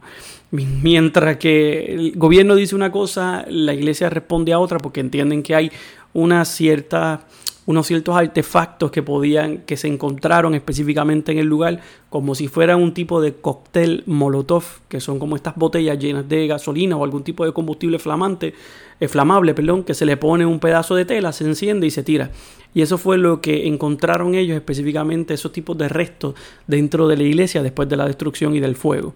Mientras 0.50 1.36
que 1.36 1.86
el 1.92 2.12
gobierno 2.16 2.54
dice 2.54 2.74
una 2.74 2.90
cosa, 2.90 3.44
la 3.48 3.74
iglesia 3.74 4.08
responde 4.08 4.52
a 4.52 4.58
otra 4.58 4.78
porque 4.78 5.00
entienden 5.00 5.42
que 5.42 5.54
hay 5.54 5.70
una 6.16 6.44
cierta 6.44 7.26
unos 7.66 7.88
ciertos 7.88 8.16
artefactos 8.16 8.92
que 8.92 9.02
podían, 9.02 9.58
que 9.58 9.76
se 9.76 9.88
encontraron 9.88 10.54
específicamente 10.54 11.32
en 11.32 11.38
el 11.38 11.46
lugar, 11.46 11.80
como 12.08 12.36
si 12.36 12.46
fueran 12.46 12.80
un 12.80 12.94
tipo 12.94 13.20
de 13.20 13.34
cóctel 13.34 14.04
molotov, 14.06 14.64
que 14.88 15.00
son 15.00 15.18
como 15.18 15.34
estas 15.34 15.56
botellas 15.56 15.98
llenas 15.98 16.28
de 16.28 16.46
gasolina 16.46 16.96
o 16.96 17.02
algún 17.02 17.24
tipo 17.24 17.44
de 17.44 17.52
combustible 17.52 17.98
flamante, 17.98 18.54
eh, 19.00 19.08
flamable, 19.08 19.52
perdón, 19.52 19.82
que 19.82 19.94
se 19.94 20.06
le 20.06 20.16
pone 20.16 20.46
un 20.46 20.60
pedazo 20.60 20.94
de 20.94 21.04
tela, 21.04 21.32
se 21.32 21.44
enciende 21.44 21.88
y 21.88 21.90
se 21.90 22.04
tira. 22.04 22.30
Y 22.72 22.82
eso 22.82 22.98
fue 22.98 23.18
lo 23.18 23.40
que 23.40 23.66
encontraron 23.66 24.36
ellos 24.36 24.56
específicamente, 24.56 25.34
esos 25.34 25.50
tipos 25.50 25.76
de 25.76 25.88
restos 25.88 26.36
dentro 26.68 27.08
de 27.08 27.16
la 27.16 27.24
iglesia 27.24 27.64
después 27.64 27.88
de 27.88 27.96
la 27.96 28.06
destrucción 28.06 28.54
y 28.54 28.60
del 28.60 28.76
fuego. 28.76 29.14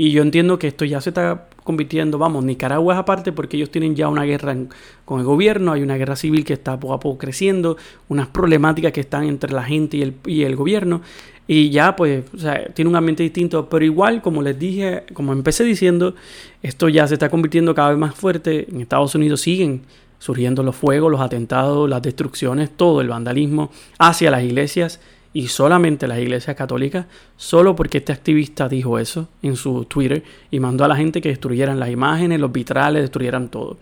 Y 0.00 0.12
yo 0.12 0.22
entiendo 0.22 0.60
que 0.60 0.68
esto 0.68 0.84
ya 0.84 1.00
se 1.00 1.10
está 1.10 1.48
convirtiendo, 1.64 2.18
vamos, 2.18 2.44
Nicaragua 2.44 2.94
es 2.94 3.00
aparte 3.00 3.32
porque 3.32 3.56
ellos 3.56 3.70
tienen 3.70 3.96
ya 3.96 4.08
una 4.08 4.22
guerra 4.22 4.56
con 5.04 5.18
el 5.18 5.26
gobierno, 5.26 5.72
hay 5.72 5.82
una 5.82 5.96
guerra 5.96 6.14
civil 6.14 6.44
que 6.44 6.52
está 6.52 6.78
poco 6.78 6.94
a 6.94 7.00
poco 7.00 7.18
creciendo, 7.18 7.76
unas 8.08 8.28
problemáticas 8.28 8.92
que 8.92 9.00
están 9.00 9.24
entre 9.24 9.52
la 9.52 9.64
gente 9.64 9.96
y 9.96 10.02
el, 10.02 10.14
y 10.24 10.42
el 10.44 10.54
gobierno. 10.54 11.02
Y 11.48 11.70
ya, 11.70 11.96
pues, 11.96 12.24
o 12.32 12.38
sea, 12.38 12.66
tiene 12.74 12.88
un 12.88 12.96
ambiente 12.96 13.24
distinto, 13.24 13.68
pero 13.68 13.84
igual, 13.84 14.22
como 14.22 14.40
les 14.40 14.56
dije, 14.56 15.02
como 15.14 15.32
empecé 15.32 15.64
diciendo, 15.64 16.14
esto 16.62 16.88
ya 16.88 17.08
se 17.08 17.14
está 17.14 17.28
convirtiendo 17.28 17.74
cada 17.74 17.90
vez 17.90 17.98
más 17.98 18.14
fuerte. 18.14 18.68
En 18.70 18.80
Estados 18.80 19.14
Unidos 19.16 19.40
siguen 19.40 19.82
surgiendo 20.20 20.62
los 20.62 20.76
fuegos, 20.76 21.10
los 21.10 21.20
atentados, 21.20 21.90
las 21.90 22.02
destrucciones, 22.02 22.70
todo 22.70 23.00
el 23.00 23.08
vandalismo 23.08 23.70
hacia 23.98 24.30
las 24.30 24.44
iglesias 24.44 25.00
y 25.32 25.48
solamente 25.48 26.08
las 26.08 26.18
iglesias 26.18 26.56
católicas, 26.56 27.06
solo 27.36 27.76
porque 27.76 27.98
este 27.98 28.12
activista 28.12 28.68
dijo 28.68 28.98
eso 28.98 29.28
en 29.42 29.56
su 29.56 29.84
Twitter 29.84 30.22
y 30.50 30.60
mandó 30.60 30.84
a 30.84 30.88
la 30.88 30.96
gente 30.96 31.20
que 31.20 31.28
destruyeran 31.28 31.78
las 31.78 31.90
imágenes, 31.90 32.40
los 32.40 32.52
vitrales, 32.52 33.02
destruyeran 33.02 33.48
todo. 33.48 33.76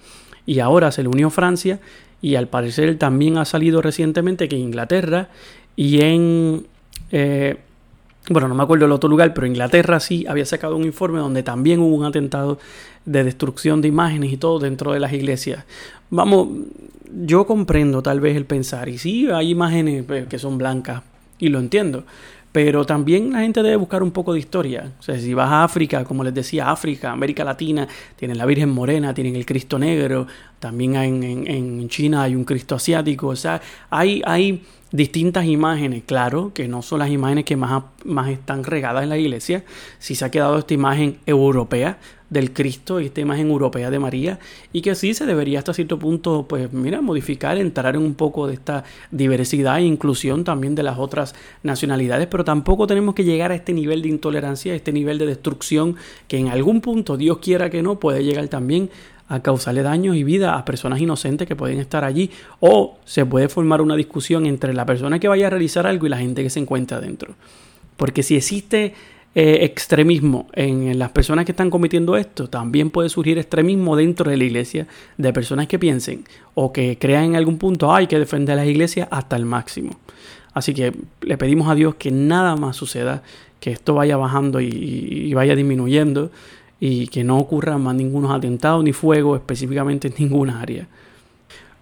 Y 0.44 0.58
ahora 0.60 0.90
se 0.92 1.02
le 1.02 1.08
unió 1.08 1.30
Francia 1.30 1.80
y 2.20 2.34
al 2.34 2.48
parecer 2.48 2.96
también 2.98 3.38
ha 3.38 3.44
salido 3.44 3.82
recientemente 3.82 4.48
que 4.48 4.56
Inglaterra 4.56 5.28
y 5.76 6.02
en... 6.02 6.66
Eh, 7.12 7.56
bueno, 8.28 8.48
no 8.48 8.56
me 8.56 8.64
acuerdo 8.64 8.86
el 8.86 8.92
otro 8.92 9.08
lugar, 9.08 9.32
pero 9.34 9.46
Inglaterra 9.46 10.00
sí 10.00 10.26
había 10.28 10.44
sacado 10.44 10.74
un 10.76 10.82
informe 10.82 11.20
donde 11.20 11.44
también 11.44 11.78
hubo 11.78 11.94
un 11.94 12.04
atentado 12.04 12.58
de 13.04 13.22
destrucción 13.22 13.80
de 13.80 13.86
imágenes 13.86 14.32
y 14.32 14.36
todo 14.36 14.58
dentro 14.58 14.92
de 14.92 14.98
las 14.98 15.12
iglesias. 15.12 15.64
Vamos, 16.10 16.48
yo 17.24 17.46
comprendo 17.46 18.02
tal 18.02 18.18
vez 18.18 18.36
el 18.36 18.44
pensar, 18.44 18.88
y 18.88 18.98
sí 18.98 19.28
hay 19.32 19.50
imágenes 19.50 20.04
pues, 20.04 20.26
que 20.26 20.40
son 20.40 20.58
blancas, 20.58 21.02
y 21.38 21.48
lo 21.48 21.58
entiendo. 21.58 22.04
Pero 22.52 22.86
también 22.86 23.32
la 23.32 23.40
gente 23.40 23.62
debe 23.62 23.76
buscar 23.76 24.02
un 24.02 24.12
poco 24.12 24.32
de 24.32 24.38
historia. 24.38 24.92
O 24.98 25.02
sea, 25.02 25.18
si 25.18 25.34
vas 25.34 25.50
a 25.50 25.62
África, 25.62 26.04
como 26.04 26.24
les 26.24 26.32
decía, 26.32 26.70
África, 26.70 27.12
América 27.12 27.44
Latina, 27.44 27.86
tienen 28.16 28.38
la 28.38 28.46
Virgen 28.46 28.70
Morena, 28.70 29.12
tienen 29.12 29.36
el 29.36 29.44
Cristo 29.44 29.78
Negro, 29.78 30.26
también 30.58 30.96
en, 30.96 31.22
en, 31.46 31.88
China 31.88 32.22
hay 32.22 32.34
un 32.34 32.44
Cristo 32.44 32.74
asiático. 32.74 33.28
O 33.28 33.36
sea, 33.36 33.60
hay, 33.90 34.22
hay 34.24 34.62
distintas 34.90 35.44
imágenes, 35.46 36.04
claro, 36.04 36.52
que 36.54 36.68
no 36.68 36.82
son 36.82 37.00
las 37.00 37.10
imágenes 37.10 37.44
que 37.44 37.56
más, 37.56 37.84
más 38.04 38.28
están 38.30 38.64
regadas 38.64 39.02
en 39.02 39.10
la 39.10 39.18
iglesia. 39.18 39.64
Si 39.98 40.14
se 40.14 40.24
ha 40.24 40.30
quedado 40.30 40.58
esta 40.58 40.74
imagen 40.74 41.18
europea, 41.26 41.98
del 42.30 42.52
Cristo 42.52 43.00
y 43.00 43.06
esta 43.06 43.20
imagen 43.20 43.48
europea 43.48 43.90
de 43.90 43.98
María 43.98 44.38
y 44.72 44.82
que 44.82 44.94
sí 44.94 45.14
se 45.14 45.26
debería 45.26 45.60
hasta 45.60 45.72
cierto 45.72 45.98
punto 45.98 46.46
pues 46.48 46.72
mira 46.72 47.00
modificar 47.00 47.56
entrar 47.56 47.94
en 47.94 48.02
un 48.02 48.14
poco 48.14 48.46
de 48.46 48.54
esta 48.54 48.84
diversidad 49.10 49.78
e 49.78 49.82
inclusión 49.82 50.42
también 50.42 50.74
de 50.74 50.82
las 50.82 50.98
otras 50.98 51.34
nacionalidades 51.62 52.26
pero 52.26 52.44
tampoco 52.44 52.86
tenemos 52.86 53.14
que 53.14 53.24
llegar 53.24 53.52
a 53.52 53.54
este 53.54 53.72
nivel 53.72 54.02
de 54.02 54.08
intolerancia 54.08 54.72
a 54.72 54.76
este 54.76 54.92
nivel 54.92 55.18
de 55.18 55.26
destrucción 55.26 55.96
que 56.26 56.38
en 56.38 56.48
algún 56.48 56.80
punto 56.80 57.16
Dios 57.16 57.38
quiera 57.38 57.70
que 57.70 57.82
no 57.82 58.00
puede 58.00 58.24
llegar 58.24 58.48
también 58.48 58.90
a 59.28 59.40
causarle 59.40 59.82
daños 59.82 60.16
y 60.16 60.24
vida 60.24 60.56
a 60.56 60.64
personas 60.64 61.00
inocentes 61.00 61.48
que 61.48 61.56
pueden 61.56 61.78
estar 61.78 62.04
allí 62.04 62.30
o 62.60 62.98
se 63.04 63.26
puede 63.26 63.48
formar 63.48 63.80
una 63.80 63.96
discusión 63.96 64.46
entre 64.46 64.72
la 64.72 64.86
persona 64.86 65.18
que 65.18 65.28
vaya 65.28 65.48
a 65.48 65.50
realizar 65.50 65.86
algo 65.86 66.06
y 66.06 66.10
la 66.10 66.18
gente 66.18 66.42
que 66.42 66.50
se 66.50 66.60
encuentra 66.60 67.00
dentro. 67.00 67.34
Porque 67.96 68.22
si 68.22 68.36
existe 68.36 68.94
eh, 69.38 69.64
extremismo 69.64 70.46
en, 70.54 70.98
las 70.98 71.10
personas 71.10 71.44
que 71.44 71.52
están 71.52 71.68
cometiendo 71.68 72.16
esto, 72.16 72.48
también 72.48 72.88
puede 72.88 73.10
surgir 73.10 73.36
extremismo 73.38 73.94
dentro 73.94 74.30
de 74.30 74.36
la 74.38 74.44
iglesia 74.44 74.86
de 75.18 75.32
personas 75.32 75.66
que 75.66 75.78
piensen 75.78 76.24
o 76.54 76.72
que 76.72 76.96
crean 76.98 77.24
en 77.24 77.36
algún 77.36 77.58
punto 77.58 77.94
hay 77.94 78.06
que 78.06 78.18
defender 78.18 78.56
las 78.56 78.66
iglesias 78.66 79.08
hasta 79.10 79.36
el 79.36 79.44
máximo. 79.44 79.98
Así 80.54 80.72
que 80.72 80.94
le 81.20 81.36
pedimos 81.36 81.68
a 81.68 81.74
Dios 81.74 81.96
que 81.96 82.10
nada 82.10 82.56
más 82.56 82.76
suceda, 82.76 83.22
que 83.60 83.72
esto 83.72 83.92
vaya 83.92 84.16
bajando 84.16 84.58
y, 84.58 85.34
vaya 85.34 85.54
disminuyendo 85.54 86.30
y 86.80 87.08
que 87.08 87.24
no 87.24 87.38
ocurran 87.38 87.82
más 87.82 87.94
ningunos 87.94 88.30
atentados 88.30 88.84
ni 88.84 88.92
fuego 88.92 89.36
específicamente 89.36 90.08
en 90.08 90.14
ninguna 90.18 90.60
área. 90.60 90.86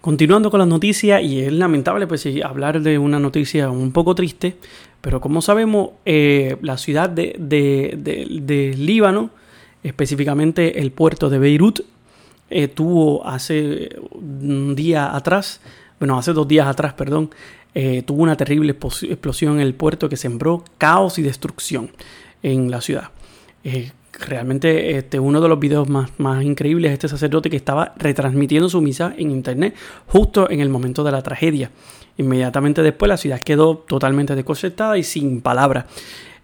Continuando 0.05 0.51
con 0.51 0.59
las 0.59 0.67
noticias, 0.67 1.23
y 1.23 1.41
es 1.41 1.51
lamentable 1.51 2.05
pues, 2.05 2.27
hablar 2.43 2.79
de 2.79 2.99
una 2.99 3.19
noticia 3.19 3.71
un 3.71 3.91
poco 3.91 4.13
triste, 4.13 4.55
pero 5.01 5.19
como 5.19 5.41
sabemos, 5.41 5.89
eh, 6.05 6.57
la 6.61 6.77
ciudad 6.77 7.09
de, 7.09 7.35
de, 7.39 8.75
Líbano, 8.77 9.31
específicamente 9.83 10.79
el 10.79 10.91
puerto 10.91 11.29
de 11.29 11.39
Beirut, 11.39 11.79
eh, 12.51 12.67
tuvo 12.67 13.25
hace 13.25 13.97
un 14.11 14.75
día 14.75 15.15
atrás, 15.15 15.59
bueno, 15.99 16.19
hace 16.19 16.33
dos 16.33 16.47
días 16.47 16.67
atrás, 16.67 16.93
perdón, 16.93 17.31
eh, 17.73 18.03
tuvo 18.05 18.21
una 18.21 18.37
terrible 18.37 18.75
explosión 18.79 19.55
en 19.55 19.61
el 19.61 19.73
puerto 19.73 20.07
que 20.07 20.17
sembró 20.17 20.63
caos 20.77 21.17
y 21.17 21.23
destrucción 21.23 21.89
en 22.43 22.69
la 22.69 22.81
ciudad. 22.81 23.09
Realmente 24.19 24.97
este, 24.97 25.19
uno 25.19 25.41
de 25.41 25.49
los 25.49 25.59
videos 25.59 25.89
más, 25.89 26.09
más 26.17 26.43
increíbles 26.43 26.89
es 26.89 26.93
este 26.93 27.07
sacerdote 27.09 27.49
que 27.49 27.57
estaba 27.57 27.93
retransmitiendo 27.97 28.69
su 28.69 28.81
misa 28.81 29.13
en 29.17 29.31
internet 29.31 29.75
justo 30.07 30.49
en 30.49 30.61
el 30.61 30.69
momento 30.69 31.03
de 31.03 31.11
la 31.11 31.21
tragedia. 31.21 31.71
Inmediatamente 32.17 32.81
después 32.81 33.09
la 33.09 33.17
ciudad 33.17 33.41
quedó 33.41 33.77
totalmente 33.77 34.35
desconcertada 34.35 34.97
y 34.97 35.03
sin 35.03 35.41
palabras. 35.41 35.85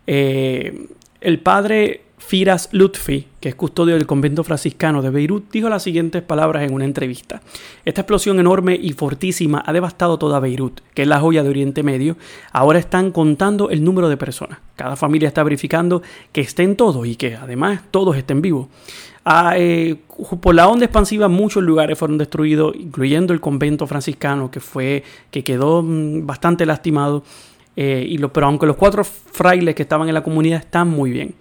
Eh, 0.06 0.88
el 1.22 1.40
padre 1.40 2.02
Firas 2.22 2.70
Lutfi, 2.72 3.28
que 3.42 3.50
es 3.50 3.56
custodio 3.56 3.96
del 3.96 4.06
convento 4.06 4.44
franciscano 4.44 5.02
de 5.02 5.10
Beirut, 5.10 5.52
dijo 5.52 5.68
las 5.68 5.84
siguientes 5.84 6.22
palabras 6.22 6.64
en 6.64 6.74
una 6.74 6.86
entrevista. 6.86 7.42
Esta 7.84 8.02
explosión 8.02 8.40
enorme 8.40 8.80
y 8.82 8.94
fortísima 8.94 9.62
ha 9.66 9.74
devastado 9.74 10.18
toda 10.18 10.40
Beirut, 10.40 10.80
que 10.94 11.02
es 11.02 11.08
la 11.08 11.20
joya 11.20 11.44
de 11.44 11.50
Oriente 11.50 11.84
Medio. 11.84 12.16
Ahora 12.54 12.80
están 12.80 13.12
contando 13.12 13.70
el 13.70 13.84
número 13.84 14.08
de 14.08 14.18
personas. 14.18 14.60
Cada 14.78 14.96
familia 14.96 15.28
está 15.28 15.44
verificando 15.44 16.04
que 16.32 16.42
estén 16.42 16.78
todos 16.78 17.06
y 17.06 17.16
que 17.16 17.36
además 17.36 17.82
todos 17.90 18.16
estén 18.16 18.42
vivos. 18.42 18.68
Ah, 19.26 19.54
eh, 19.58 19.98
por 20.40 20.56
la 20.56 20.68
onda 20.68 20.86
expansiva 20.86 21.28
muchos 21.28 21.64
lugares 21.64 21.98
fueron 21.98 22.18
destruidos, 22.18 22.76
incluyendo 22.76 23.34
el 23.34 23.42
convento 23.42 23.86
franciscano 23.86 24.50
que 24.50 24.60
fue 24.60 25.04
que 25.30 25.44
quedó 25.44 25.84
mm, 25.84 26.26
bastante 26.26 26.66
lastimado. 26.66 27.24
Eh, 27.76 28.18
pero 28.34 28.48
aunque 28.48 28.66
los 28.66 28.76
cuatro 28.76 29.04
frailes 29.04 29.76
que 29.76 29.84
estaban 29.84 30.08
en 30.08 30.14
la 30.14 30.24
comunidad 30.24 30.60
están 30.60 30.90
muy 30.90 31.12
bien. 31.12 31.36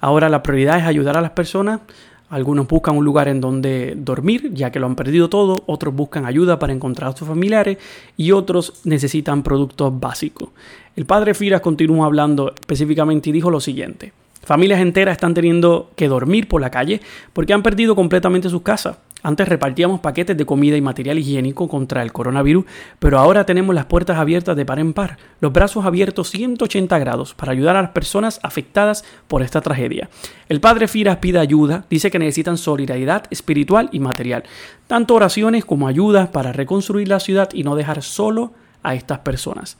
Ahora 0.00 0.28
la 0.28 0.42
prioridad 0.42 0.78
es 0.78 0.84
ayudar 0.84 1.16
a 1.16 1.20
las 1.20 1.30
personas. 1.30 1.80
Algunos 2.28 2.66
buscan 2.66 2.96
un 2.96 3.04
lugar 3.04 3.28
en 3.28 3.40
donde 3.40 3.94
dormir, 3.96 4.50
ya 4.52 4.72
que 4.72 4.80
lo 4.80 4.86
han 4.86 4.96
perdido 4.96 5.28
todo. 5.28 5.62
Otros 5.66 5.94
buscan 5.94 6.26
ayuda 6.26 6.58
para 6.58 6.72
encontrar 6.72 7.10
a 7.10 7.16
sus 7.16 7.28
familiares 7.28 7.78
y 8.16 8.32
otros 8.32 8.80
necesitan 8.84 9.42
productos 9.42 9.98
básicos. 9.98 10.48
El 10.96 11.06
padre 11.06 11.34
Firas 11.34 11.60
continúa 11.60 12.06
hablando 12.06 12.52
específicamente 12.52 13.30
y 13.30 13.32
dijo 13.32 13.50
lo 13.50 13.60
siguiente. 13.60 14.12
Familias 14.42 14.80
enteras 14.80 15.12
están 15.12 15.34
teniendo 15.34 15.90
que 15.96 16.08
dormir 16.08 16.48
por 16.48 16.60
la 16.60 16.70
calle 16.70 17.00
porque 17.32 17.52
han 17.52 17.62
perdido 17.62 17.94
completamente 17.94 18.48
sus 18.48 18.62
casas. 18.62 18.96
Antes 19.22 19.48
repartíamos 19.48 20.00
paquetes 20.00 20.36
de 20.36 20.46
comida 20.46 20.76
y 20.76 20.80
material 20.80 21.18
higiénico 21.18 21.68
contra 21.68 22.02
el 22.02 22.12
coronavirus, 22.12 22.64
pero 22.98 23.18
ahora 23.18 23.44
tenemos 23.44 23.74
las 23.74 23.86
puertas 23.86 24.18
abiertas 24.18 24.56
de 24.56 24.64
par 24.64 24.78
en 24.78 24.92
par, 24.92 25.16
los 25.40 25.52
brazos 25.52 25.84
abiertos 25.84 26.30
180 26.30 26.98
grados 26.98 27.34
para 27.34 27.52
ayudar 27.52 27.76
a 27.76 27.82
las 27.82 27.90
personas 27.90 28.38
afectadas 28.42 29.04
por 29.26 29.42
esta 29.42 29.60
tragedia. 29.62 30.08
El 30.48 30.60
padre 30.60 30.86
Firas 30.86 31.16
pide 31.16 31.38
ayuda, 31.38 31.86
dice 31.90 32.10
que 32.10 32.18
necesitan 32.18 32.58
solidaridad 32.58 33.24
espiritual 33.30 33.88
y 33.90 34.00
material, 34.00 34.44
tanto 34.86 35.14
oraciones 35.14 35.64
como 35.64 35.88
ayudas 35.88 36.28
para 36.28 36.52
reconstruir 36.52 37.08
la 37.08 37.18
ciudad 37.18 37.48
y 37.52 37.64
no 37.64 37.74
dejar 37.74 38.02
solo 38.02 38.52
a 38.82 38.94
estas 38.94 39.20
personas. 39.20 39.76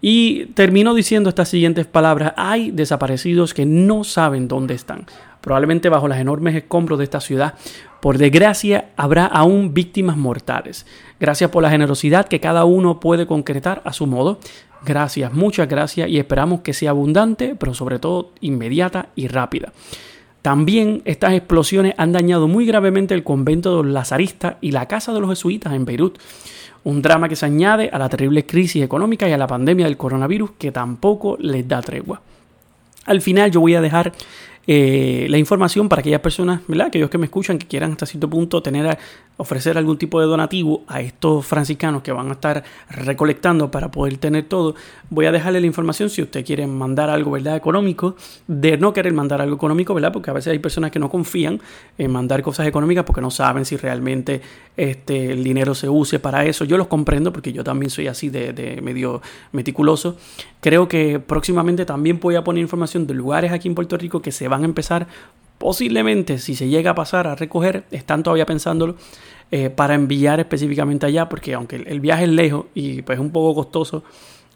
Y 0.00 0.46
terminó 0.46 0.94
diciendo 0.94 1.28
estas 1.28 1.48
siguientes 1.48 1.86
palabras, 1.86 2.32
hay 2.36 2.72
desaparecidos 2.72 3.54
que 3.54 3.66
no 3.66 4.02
saben 4.02 4.48
dónde 4.48 4.74
están, 4.74 5.06
probablemente 5.42 5.90
bajo 5.90 6.08
las 6.08 6.20
enormes 6.20 6.54
escombros 6.54 6.98
de 6.98 7.04
esta 7.04 7.20
ciudad 7.20 7.54
por 8.02 8.18
desgracia, 8.18 8.90
habrá 8.96 9.26
aún 9.26 9.74
víctimas 9.74 10.16
mortales. 10.16 10.86
Gracias 11.20 11.50
por 11.50 11.62
la 11.62 11.70
generosidad 11.70 12.26
que 12.26 12.40
cada 12.40 12.64
uno 12.64 12.98
puede 12.98 13.28
concretar 13.28 13.80
a 13.84 13.92
su 13.92 14.08
modo. 14.08 14.40
Gracias, 14.84 15.32
muchas 15.32 15.68
gracias 15.68 16.08
y 16.08 16.18
esperamos 16.18 16.62
que 16.62 16.72
sea 16.72 16.90
abundante, 16.90 17.54
pero 17.54 17.74
sobre 17.74 18.00
todo 18.00 18.32
inmediata 18.40 19.10
y 19.14 19.28
rápida. 19.28 19.72
También 20.42 21.02
estas 21.04 21.34
explosiones 21.34 21.94
han 21.96 22.10
dañado 22.10 22.48
muy 22.48 22.66
gravemente 22.66 23.14
el 23.14 23.22
convento 23.22 23.70
de 23.70 23.84
los 23.84 23.92
lazaristas 23.92 24.56
y 24.60 24.72
la 24.72 24.86
casa 24.86 25.12
de 25.12 25.20
los 25.20 25.30
jesuitas 25.30 25.72
en 25.72 25.84
Beirut. 25.84 26.18
Un 26.82 27.02
drama 27.02 27.28
que 27.28 27.36
se 27.36 27.46
añade 27.46 27.88
a 27.92 27.98
la 28.00 28.08
terrible 28.08 28.44
crisis 28.44 28.82
económica 28.82 29.28
y 29.28 29.32
a 29.32 29.38
la 29.38 29.46
pandemia 29.46 29.86
del 29.86 29.96
coronavirus 29.96 30.50
que 30.58 30.72
tampoco 30.72 31.36
les 31.38 31.68
da 31.68 31.80
tregua. 31.80 32.20
Al 33.06 33.20
final 33.20 33.52
yo 33.52 33.60
voy 33.60 33.76
a 33.76 33.80
dejar 33.80 34.12
eh, 34.66 35.26
la 35.28 35.38
información 35.38 35.88
para 35.88 36.00
aquellas 36.00 36.20
personas, 36.20 36.60
¿verdad? 36.68 36.86
Aquellos 36.88 37.10
que 37.10 37.18
me 37.18 37.26
escuchan, 37.26 37.58
que 37.58 37.66
quieran 37.66 37.92
hasta 37.92 38.06
cierto 38.06 38.30
punto 38.30 38.62
tener 38.62 38.98
ofrecer 39.36 39.76
algún 39.78 39.98
tipo 39.98 40.20
de 40.20 40.26
donativo 40.26 40.84
a 40.86 41.00
estos 41.00 41.44
franciscanos 41.46 42.02
que 42.02 42.12
van 42.12 42.28
a 42.28 42.32
estar 42.32 42.62
recolectando 42.90 43.70
para 43.70 43.90
poder 43.90 44.18
tener 44.18 44.44
todo. 44.44 44.74
Voy 45.10 45.26
a 45.26 45.32
dejarle 45.32 45.60
la 45.60 45.66
información 45.66 46.10
si 46.10 46.22
usted 46.22 46.44
quiere 46.44 46.66
mandar 46.66 47.10
algo, 47.10 47.32
¿verdad? 47.32 47.56
Económico, 47.56 48.14
de 48.46 48.76
no 48.76 48.92
querer 48.92 49.12
mandar 49.12 49.40
algo 49.40 49.56
económico, 49.56 49.94
¿verdad? 49.94 50.12
Porque 50.12 50.30
a 50.30 50.34
veces 50.34 50.52
hay 50.52 50.58
personas 50.58 50.90
que 50.90 50.98
no 50.98 51.10
confían 51.10 51.60
en 51.98 52.10
mandar 52.10 52.42
cosas 52.42 52.66
económicas 52.66 53.04
porque 53.04 53.20
no 53.20 53.30
saben 53.30 53.64
si 53.64 53.76
realmente 53.76 54.40
este, 54.76 55.32
el 55.32 55.42
dinero 55.42 55.74
se 55.74 55.88
use 55.88 56.18
para 56.18 56.44
eso. 56.44 56.64
Yo 56.64 56.76
los 56.76 56.86
comprendo 56.86 57.32
porque 57.32 57.52
yo 57.52 57.64
también 57.64 57.90
soy 57.90 58.06
así 58.06 58.28
de, 58.28 58.52
de 58.52 58.80
medio 58.80 59.22
meticuloso. 59.52 60.16
Creo 60.60 60.86
que 60.88 61.18
próximamente 61.18 61.84
también 61.84 62.20
voy 62.20 62.36
a 62.36 62.44
poner 62.44 62.62
información 62.62 63.06
de 63.06 63.14
lugares 63.14 63.50
aquí 63.50 63.66
en 63.66 63.74
Puerto 63.74 63.96
Rico 63.96 64.22
que 64.22 64.30
se 64.30 64.46
van 64.52 64.62
a 64.62 64.66
empezar 64.66 65.08
posiblemente, 65.58 66.38
si 66.38 66.54
se 66.54 66.68
llega 66.68 66.90
a 66.90 66.94
pasar 66.94 67.26
a 67.26 67.34
recoger, 67.34 67.84
están 67.90 68.22
todavía 68.22 68.46
pensándolo, 68.46 68.96
eh, 69.50 69.70
para 69.70 69.94
enviar 69.94 70.40
específicamente 70.40 71.06
allá, 71.06 71.28
porque 71.28 71.54
aunque 71.54 71.76
el 71.76 72.00
viaje 72.00 72.24
es 72.24 72.30
lejos 72.30 72.66
y 72.74 73.02
pues 73.02 73.16
es 73.16 73.20
un 73.20 73.30
poco 73.30 73.54
costoso 73.54 74.02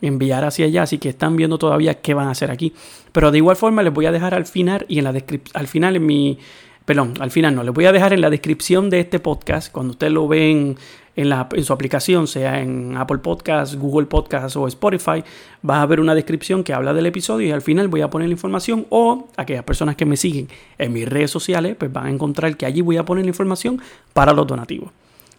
enviar 0.01 0.45
hacia 0.45 0.67
allá, 0.67 0.83
así 0.83 0.99
que 0.99 1.09
están 1.09 1.37
viendo 1.37 1.59
todavía 1.59 1.95
qué 1.95 2.13
van 2.13 2.29
a 2.29 2.33
hacer 2.33 2.51
aquí. 2.51 2.73
Pero 3.13 3.31
de 3.31 3.39
igual 3.39 3.57
forma 3.57 3.83
les 3.83 3.93
voy 3.93 4.07
a 4.07 4.13
dejar 4.13 4.35
al 4.35 4.47
final 4.47 4.85
y 4.89 4.99
en 4.99 5.05
la 5.05 5.13
descripción, 5.13 5.53
al 5.55 5.69
final 5.69 5.97
en 5.97 6.07
mi, 6.07 6.39
perdón, 6.87 7.15
al 7.19 7.33
final 7.33 7.55
no, 7.55 7.65
les 7.65 7.75
voy 7.75 7.85
a 7.85 7.93
dejar 7.93 8.13
en 8.13 8.21
la 8.21 8.31
descripción 8.31 8.89
de 8.89 9.01
este 9.01 9.19
podcast, 9.19 9.73
cuando 9.73 9.91
ustedes 9.91 10.13
lo 10.13 10.29
ven 10.29 10.77
en, 11.17 11.29
la, 11.29 11.49
en 11.51 11.65
su 11.65 11.73
aplicación, 11.73 12.29
sea 12.29 12.61
en 12.61 12.97
Apple 12.97 13.19
Podcasts, 13.19 13.77
Google 13.77 14.07
Podcasts 14.07 14.55
o 14.57 14.69
Spotify, 14.69 15.25
va 15.69 15.79
a 15.79 15.83
haber 15.83 15.99
una 15.99 16.15
descripción 16.15 16.63
que 16.63 16.73
habla 16.73 16.95
del 16.95 17.07
episodio 17.07 17.49
y 17.49 17.51
al 17.51 17.61
final 17.61 17.89
voy 17.89 18.03
a 18.03 18.09
poner 18.09 18.29
la 18.29 18.33
información 18.33 18.87
o 18.91 19.29
aquellas 19.37 19.65
personas 19.65 19.97
que 19.97 20.07
me 20.07 20.17
siguen 20.17 20.49
en 20.79 20.93
mis 20.93 21.09
redes 21.09 21.33
sociales, 21.33 21.75
pues 21.77 21.93
van 21.93 22.07
a 22.07 22.11
encontrar 22.11 22.57
que 22.57 22.67
allí 22.67 22.83
voy 22.83 22.99
a 22.99 23.05
poner 23.05 23.25
la 23.25 23.31
información 23.31 23.81
para 24.13 24.33
los 24.33 24.47
donativos. 24.47 24.91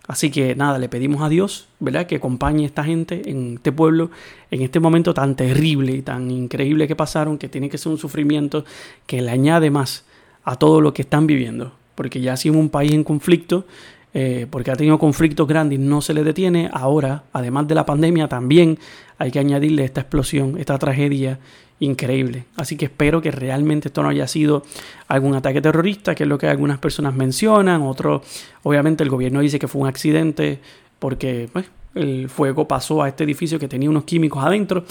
Así 0.05 0.31
que 0.31 0.55
nada, 0.55 0.79
le 0.79 0.89
pedimos 0.89 1.21
a 1.21 1.29
Dios, 1.29 1.67
¿verdad? 1.79 2.07
Que 2.07 2.15
acompañe 2.15 2.63
a 2.63 2.67
esta 2.67 2.83
gente 2.83 3.29
en 3.29 3.55
este 3.55 3.71
pueblo, 3.71 4.09
en 4.51 4.61
este 4.61 4.79
momento 4.79 5.13
tan 5.13 5.35
terrible 5.35 5.93
y 5.93 6.01
tan 6.01 6.29
increíble 6.31 6.87
que 6.87 6.95
pasaron, 6.95 7.37
que 7.37 7.49
tiene 7.49 7.69
que 7.69 7.77
ser 7.77 7.91
un 7.91 7.97
sufrimiento 7.97 8.65
que 9.05 9.21
le 9.21 9.31
añade 9.31 9.69
más 9.69 10.05
a 10.47 10.55
todo 10.55 10.79
lo 10.79 10.93
que 10.93 11.01
están 11.01 11.27
viviendo. 11.27 11.73
Porque 11.93 12.21
ya 12.21 12.37
si 12.37 12.49
un 12.49 12.69
país 12.69 12.93
en 12.93 13.03
conflicto, 13.03 13.65
eh, 14.13 14.47
porque 14.49 14.71
ha 14.71 14.75
tenido 14.75 14.97
conflictos 14.97 15.45
grandes 15.45 15.77
y 15.77 15.81
no 15.81 16.01
se 16.01 16.13
le 16.13 16.23
detiene. 16.23 16.69
Ahora, 16.71 17.23
además 17.33 17.67
de 17.67 17.75
la 17.75 17.85
pandemia, 17.85 18.29
también 18.29 18.79
hay 19.17 19.29
que 19.29 19.39
añadirle 19.39 19.83
esta 19.83 20.01
explosión, 20.01 20.57
esta 20.57 20.79
tragedia 20.79 21.37
increíble. 21.81 22.45
Así 22.55 22.77
que 22.77 22.85
espero 22.85 23.21
que 23.21 23.29
realmente 23.29 23.89
esto 23.89 24.01
no 24.01 24.07
haya 24.09 24.25
sido 24.25 24.63
algún 25.09 25.35
ataque 25.35 25.61
terrorista, 25.61 26.15
que 26.15 26.23
es 26.23 26.29
lo 26.29 26.37
que 26.37 26.47
algunas 26.47 26.79
personas 26.79 27.13
mencionan. 27.13 27.81
Otros, 27.81 28.21
obviamente, 28.63 29.03
el 29.03 29.09
gobierno 29.09 29.41
dice 29.41 29.59
que 29.59 29.67
fue 29.67 29.81
un 29.81 29.87
accidente 29.89 30.59
porque 30.97 31.49
pues, 31.51 31.65
el 31.93 32.29
fuego 32.29 32.69
pasó 32.69 33.03
a 33.03 33.09
este 33.09 33.25
edificio 33.25 33.59
que 33.59 33.67
tenía 33.67 33.89
unos 33.89 34.05
químicos 34.05 34.41
adentro. 34.45 34.85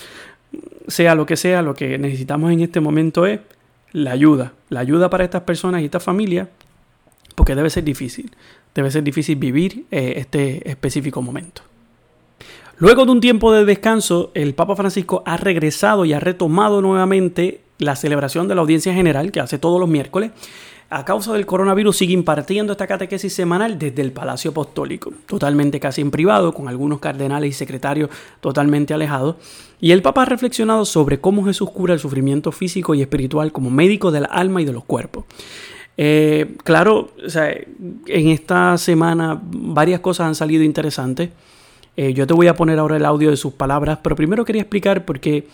Sea 0.87 1.15
lo 1.15 1.25
que 1.25 1.39
sea, 1.39 1.63
lo 1.63 1.75
que 1.75 1.97
necesitamos 1.97 2.53
en 2.53 2.61
este 2.61 2.81
momento 2.81 3.25
es 3.25 3.41
la 3.97 4.12
ayuda. 4.12 4.53
La 4.69 4.81
ayuda 4.81 5.11
para 5.11 5.25
estas 5.25 5.43
personas 5.43 5.83
y 5.83 5.87
estas 5.87 6.03
familias, 6.03 6.49
porque 7.35 7.55
debe 7.55 7.71
ser 7.71 7.85
difícil 7.85 8.31
debe 8.76 8.91
ser 8.91 9.03
difícil 9.03 9.37
vivir 9.37 9.87
eh, 9.91 10.15
este 10.17 10.71
específico 10.71 11.23
momento. 11.23 11.62
Luego 12.76 13.07
de 13.07 13.12
un 13.12 13.21
tiempo 13.23 13.53
de 13.53 13.65
descanso, 13.65 14.31
el 14.35 14.55
Papa 14.55 14.76
Francisco 14.76 15.23
ha 15.25 15.38
regresado 15.38 16.05
y 16.05 16.12
ha 16.12 16.21
retomado 16.21 16.83
nuevamente 16.83 17.62
la 17.79 17.97
celebración 17.97 18.49
de 18.49 18.55
la 18.55 18.61
audiencia 18.61 18.93
general 18.93 19.33
que 19.33 19.41
hace 19.41 19.59
todos 19.59 19.81
los 19.81 19.88
miércoles. 19.88 20.31
A 20.88 21.05
causa 21.05 21.33
del 21.33 21.47
coronavirus 21.47 21.97
sigue 21.97 22.14
impartiendo 22.14 22.73
esta 22.73 22.87
catequesis 22.87 23.33
semanal 23.33 23.78
desde 23.78 24.02
el 24.02 24.12
Palacio 24.12 24.52
Apostólico, 24.52 25.12
totalmente 25.26 25.81
casi 25.81 26.00
en 26.00 26.12
privado, 26.12 26.55
con 26.55 26.69
algunos 26.69 27.00
cardenales 27.00 27.50
y 27.50 27.52
secretarios 27.52 28.11
totalmente 28.40 28.95
alejados. 28.95 29.37
Y 29.81 29.90
el 29.90 30.02
Papa 30.02 30.23
ha 30.23 30.26
reflexionado 30.26 30.85
sobre 30.85 31.21
cómo 31.21 31.45
Jesús 31.45 31.71
cura 31.71 31.95
el 31.95 32.00
sufrimiento 32.00 32.52
físico 32.52 32.95
y 32.95 33.02
espiritual 33.02 33.50
como 33.50 33.71
médico 33.71 34.12
del 34.12 34.26
alma 34.31 34.62
y 34.62 34.64
de 34.64 34.73
los 34.73 34.85
cuerpos. 34.85 35.25
Eh, 35.99 36.55
claro, 36.62 37.11
en 38.07 38.28
esta 38.28 38.78
semana 38.78 39.40
varias 39.43 40.00
cosas 40.00 40.28
han 40.28 40.35
salido 40.35 40.62
interesantes. 40.62 41.31
Eh, 41.97 42.12
yo 42.12 42.26
te 42.26 42.35
voy 42.35 42.47
a 42.47 42.55
poner 42.55 42.78
ahora 42.78 42.97
el 42.97 43.05
audio 43.07 43.31
de 43.31 43.37
sus 43.37 43.55
palabras, 43.55 43.99
pero 44.02 44.14
primero 44.14 44.45
quería 44.45 44.62
explicar 44.62 45.05
porque 45.05 45.49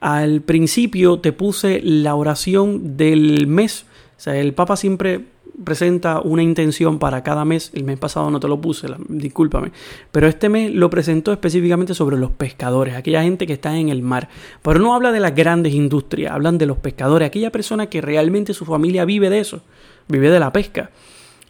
al 0.00 0.42
principio 0.42 1.20
te 1.20 1.32
puse 1.32 1.80
la 1.82 2.14
oración 2.16 2.96
del 2.96 3.46
mes. 3.46 3.86
O 4.16 4.20
sea, 4.20 4.36
el 4.36 4.54
Papa 4.54 4.76
siempre 4.76 5.24
presenta 5.62 6.20
una 6.20 6.42
intención 6.42 6.98
para 6.98 7.22
cada 7.22 7.44
mes. 7.44 7.70
El 7.74 7.84
mes 7.84 7.98
pasado 7.98 8.30
no 8.30 8.40
te 8.40 8.48
lo 8.48 8.60
puse, 8.60 8.88
discúlpame. 9.08 9.72
Pero 10.10 10.26
este 10.26 10.48
mes 10.48 10.72
lo 10.72 10.90
presentó 10.90 11.32
específicamente 11.32 11.94
sobre 11.94 12.16
los 12.16 12.30
pescadores, 12.30 12.94
aquella 12.94 13.22
gente 13.22 13.46
que 13.46 13.52
está 13.52 13.76
en 13.76 13.88
el 13.88 14.02
mar. 14.02 14.28
Pero 14.62 14.80
no 14.80 14.94
habla 14.94 15.12
de 15.12 15.20
las 15.20 15.34
grandes 15.34 15.74
industrias, 15.74 16.32
hablan 16.32 16.58
de 16.58 16.66
los 16.66 16.78
pescadores, 16.78 17.26
aquella 17.26 17.50
persona 17.50 17.86
que 17.86 18.00
realmente 18.00 18.54
su 18.54 18.64
familia 18.64 19.04
vive 19.04 19.30
de 19.30 19.40
eso, 19.40 19.62
vive 20.08 20.30
de 20.30 20.40
la 20.40 20.52
pesca. 20.52 20.90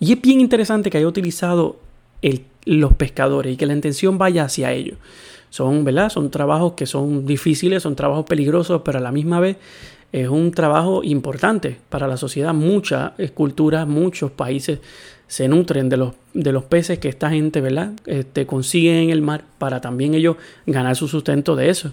Y 0.00 0.12
es 0.12 0.20
bien 0.20 0.40
interesante 0.40 0.90
que 0.90 0.98
haya 0.98 1.06
utilizado 1.06 1.78
el 2.20 2.44
los 2.64 2.94
pescadores 2.94 3.54
y 3.54 3.56
que 3.56 3.66
la 3.66 3.74
intención 3.74 4.18
vaya 4.18 4.44
hacia 4.44 4.72
ellos. 4.72 4.98
Son, 5.50 5.84
¿verdad? 5.84 6.08
Son 6.08 6.30
trabajos 6.30 6.72
que 6.72 6.86
son 6.86 7.26
difíciles, 7.26 7.82
son 7.82 7.94
trabajos 7.94 8.24
peligrosos, 8.24 8.82
pero 8.84 8.98
a 8.98 9.00
la 9.00 9.12
misma 9.12 9.40
vez 9.40 9.56
es 10.14 10.28
un 10.28 10.52
trabajo 10.52 11.02
importante 11.02 11.76
para 11.88 12.06
la 12.06 12.16
sociedad. 12.16 12.54
Muchas 12.54 13.14
culturas, 13.34 13.84
muchos 13.88 14.30
países 14.30 14.78
se 15.26 15.48
nutren 15.48 15.88
de 15.88 15.96
los, 15.96 16.14
de 16.34 16.52
los 16.52 16.62
peces 16.62 17.00
que 17.00 17.08
esta 17.08 17.30
gente, 17.30 17.60
¿verdad? 17.60 17.94
Este, 18.06 18.46
consiguen 18.46 18.94
en 18.94 19.10
el 19.10 19.22
mar 19.22 19.42
para 19.58 19.80
también 19.80 20.14
ellos 20.14 20.36
ganar 20.66 20.94
su 20.94 21.08
sustento 21.08 21.56
de 21.56 21.68
eso. 21.68 21.92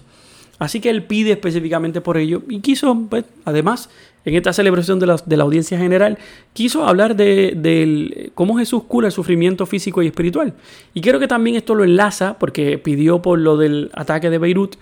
Así 0.60 0.78
que 0.78 0.90
él 0.90 1.02
pide 1.02 1.32
específicamente 1.32 2.00
por 2.00 2.16
ello 2.16 2.42
y 2.48 2.60
quiso, 2.60 2.96
pues, 3.10 3.24
además, 3.44 3.90
en 4.24 4.36
esta 4.36 4.52
celebración 4.52 5.00
de 5.00 5.06
la, 5.08 5.42
audiencia 5.42 5.76
general, 5.76 6.16
quiso 6.52 6.86
hablar 6.86 7.16
de, 7.16 8.30
cómo 8.36 8.56
Jesús 8.56 8.84
cura 8.84 9.08
el 9.08 9.12
sufrimiento 9.12 9.66
físico 9.66 10.00
y 10.00 10.06
espiritual. 10.06 10.54
Y 10.94 11.00
quiero 11.00 11.18
que 11.18 11.26
también 11.26 11.56
esto 11.56 11.74
lo 11.74 11.82
enlaza, 11.82 12.38
porque 12.38 12.78
pidió 12.78 13.20
por 13.20 13.40
lo 13.40 13.56
del 13.56 13.90
ataque 13.94 14.30
de 14.30 14.38
Beirut, 14.38 14.76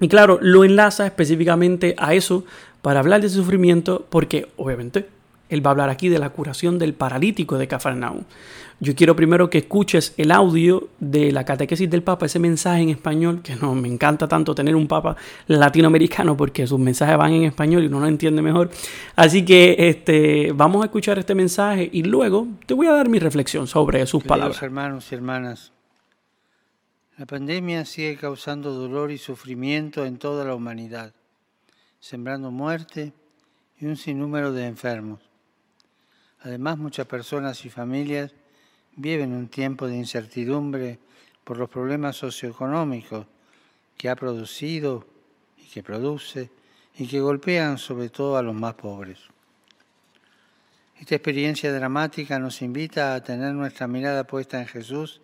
y 0.00 0.08
claro, 0.08 0.38
lo 0.40 0.64
enlaza 0.64 1.06
específicamente 1.06 1.94
a 1.98 2.14
eso 2.14 2.44
para 2.82 3.00
hablar 3.00 3.20
de 3.20 3.26
ese 3.26 3.36
sufrimiento, 3.36 4.06
porque 4.08 4.48
obviamente 4.56 5.06
él 5.50 5.64
va 5.64 5.70
a 5.70 5.72
hablar 5.72 5.90
aquí 5.90 6.08
de 6.08 6.18
la 6.18 6.30
curación 6.30 6.78
del 6.78 6.94
paralítico 6.94 7.58
de 7.58 7.68
Cafarnaúm. 7.68 8.22
Yo 8.82 8.94
quiero 8.94 9.14
primero 9.14 9.50
que 9.50 9.58
escuches 9.58 10.14
el 10.16 10.30
audio 10.32 10.88
de 11.00 11.32
la 11.32 11.44
catequesis 11.44 11.90
del 11.90 12.02
Papa, 12.02 12.24
ese 12.24 12.38
mensaje 12.38 12.80
en 12.80 12.88
español, 12.88 13.42
que 13.42 13.54
no 13.56 13.74
me 13.74 13.88
encanta 13.88 14.26
tanto 14.26 14.54
tener 14.54 14.74
un 14.74 14.86
Papa 14.86 15.16
latinoamericano 15.48 16.34
porque 16.34 16.66
sus 16.66 16.78
mensajes 16.78 17.18
van 17.18 17.34
en 17.34 17.44
español 17.44 17.82
y 17.82 17.88
uno 17.88 18.00
lo 18.00 18.06
entiende 18.06 18.40
mejor. 18.40 18.70
Así 19.16 19.44
que 19.44 19.76
este, 19.78 20.52
vamos 20.54 20.80
a 20.80 20.86
escuchar 20.86 21.18
este 21.18 21.34
mensaje 21.34 21.90
y 21.92 22.04
luego 22.04 22.46
te 22.64 22.72
voy 22.72 22.86
a 22.86 22.92
dar 22.92 23.10
mi 23.10 23.18
reflexión 23.18 23.66
sobre 23.66 24.06
sus 24.06 24.24
palabras. 24.24 24.62
hermanos 24.62 25.12
y 25.12 25.14
hermanas, 25.14 25.72
la 27.20 27.26
pandemia 27.26 27.84
sigue 27.84 28.16
causando 28.16 28.72
dolor 28.72 29.10
y 29.10 29.18
sufrimiento 29.18 30.06
en 30.06 30.16
toda 30.16 30.42
la 30.42 30.54
humanidad, 30.54 31.12
sembrando 32.00 32.50
muerte 32.50 33.12
y 33.78 33.84
un 33.84 33.98
sinnúmero 33.98 34.52
de 34.52 34.66
enfermos. 34.66 35.20
Además, 36.40 36.78
muchas 36.78 37.06
personas 37.06 37.62
y 37.66 37.68
familias 37.68 38.32
viven 38.96 39.34
un 39.34 39.48
tiempo 39.48 39.86
de 39.86 39.98
incertidumbre 39.98 40.98
por 41.44 41.58
los 41.58 41.68
problemas 41.68 42.16
socioeconómicos 42.16 43.26
que 43.98 44.08
ha 44.08 44.16
producido 44.16 45.06
y 45.58 45.68
que 45.68 45.82
produce 45.82 46.48
y 46.96 47.06
que 47.06 47.20
golpean 47.20 47.76
sobre 47.76 48.08
todo 48.08 48.38
a 48.38 48.42
los 48.42 48.54
más 48.54 48.72
pobres. 48.76 49.18
Esta 50.98 51.16
experiencia 51.16 51.70
dramática 51.70 52.38
nos 52.38 52.62
invita 52.62 53.14
a 53.14 53.22
tener 53.22 53.52
nuestra 53.52 53.86
mirada 53.86 54.24
puesta 54.24 54.58
en 54.58 54.68
Jesús, 54.68 55.20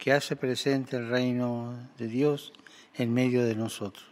que 0.00 0.12
hace 0.14 0.34
presente 0.34 0.96
el 0.96 1.10
reino 1.10 1.90
de 1.98 2.08
Dios 2.08 2.54
en 2.94 3.12
medio 3.12 3.44
de 3.44 3.54
nosotros. 3.54 4.06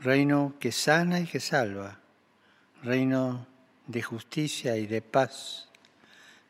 Reino 0.00 0.54
que 0.60 0.70
sana 0.70 1.20
y 1.20 1.26
que 1.26 1.40
salva, 1.40 1.98
reino 2.82 3.46
de 3.86 4.02
justicia 4.02 4.76
y 4.76 4.86
de 4.86 5.00
paz, 5.00 5.70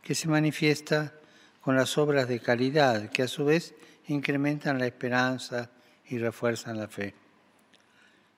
que 0.03 0.17
se 0.17 0.27
manifiesta 0.27 1.15
con 1.61 1.77
las 1.77 1.97
obras 1.99 2.27
de 2.27 2.41
caridad, 2.41 3.11
que 3.11 3.23
a 3.23 3.29
su 3.29 3.45
vez 3.45 3.77
incrementan 4.09 4.81
la 4.81 4.87
esperanza 4.87 5.71
y 6.09 6.19
refuerzan 6.19 6.79
la 6.79 6.89
fe. 6.89 7.15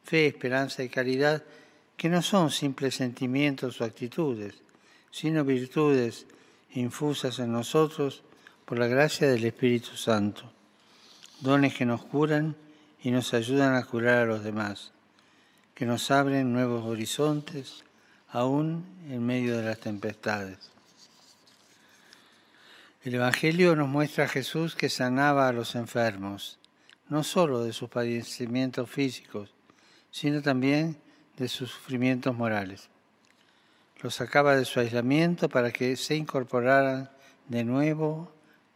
Fe, 0.02 0.26
esperanza 0.26 0.82
y 0.82 0.90
caridad 0.90 1.42
que 1.96 2.10
no 2.10 2.20
son 2.20 2.50
simples 2.50 2.96
sentimientos 2.96 3.80
o 3.80 3.84
actitudes, 3.84 4.62
sino 5.10 5.46
virtudes 5.46 6.26
infusas 6.74 7.38
en 7.38 7.52
nosotros 7.52 8.22
por 8.64 8.78
la 8.78 8.86
gracia 8.86 9.28
del 9.28 9.44
Espíritu 9.44 9.96
Santo, 9.96 10.50
dones 11.40 11.74
que 11.74 11.84
nos 11.84 12.04
curan 12.04 12.56
y 13.02 13.10
nos 13.10 13.34
ayudan 13.34 13.74
a 13.74 13.84
curar 13.84 14.22
a 14.22 14.26
los 14.26 14.42
demás, 14.42 14.92
que 15.74 15.84
nos 15.84 16.10
abren 16.10 16.52
nuevos 16.52 16.84
horizontes 16.84 17.84
aún 18.28 18.86
en 19.08 19.24
medio 19.24 19.56
de 19.58 19.64
las 19.64 19.78
tempestades. 19.78 20.70
El 23.02 23.16
Evangelio 23.16 23.76
nos 23.76 23.88
muestra 23.88 24.24
a 24.24 24.28
Jesús 24.28 24.74
que 24.74 24.88
sanaba 24.88 25.46
a 25.46 25.52
los 25.52 25.74
enfermos, 25.74 26.58
no 27.10 27.22
solo 27.22 27.62
de 27.62 27.74
sus 27.74 27.90
padecimientos 27.90 28.88
físicos, 28.88 29.52
sino 30.10 30.40
también 30.40 30.96
de 31.36 31.48
sus 31.48 31.70
sufrimientos 31.70 32.34
morales. 32.34 32.88
Los 34.00 34.14
sacaba 34.14 34.56
de 34.56 34.64
su 34.64 34.80
aislamiento 34.80 35.50
para 35.50 35.70
que 35.70 35.96
se 35.96 36.16
incorporaran 36.16 37.10
de 37.48 37.64
nuevo 37.64 38.32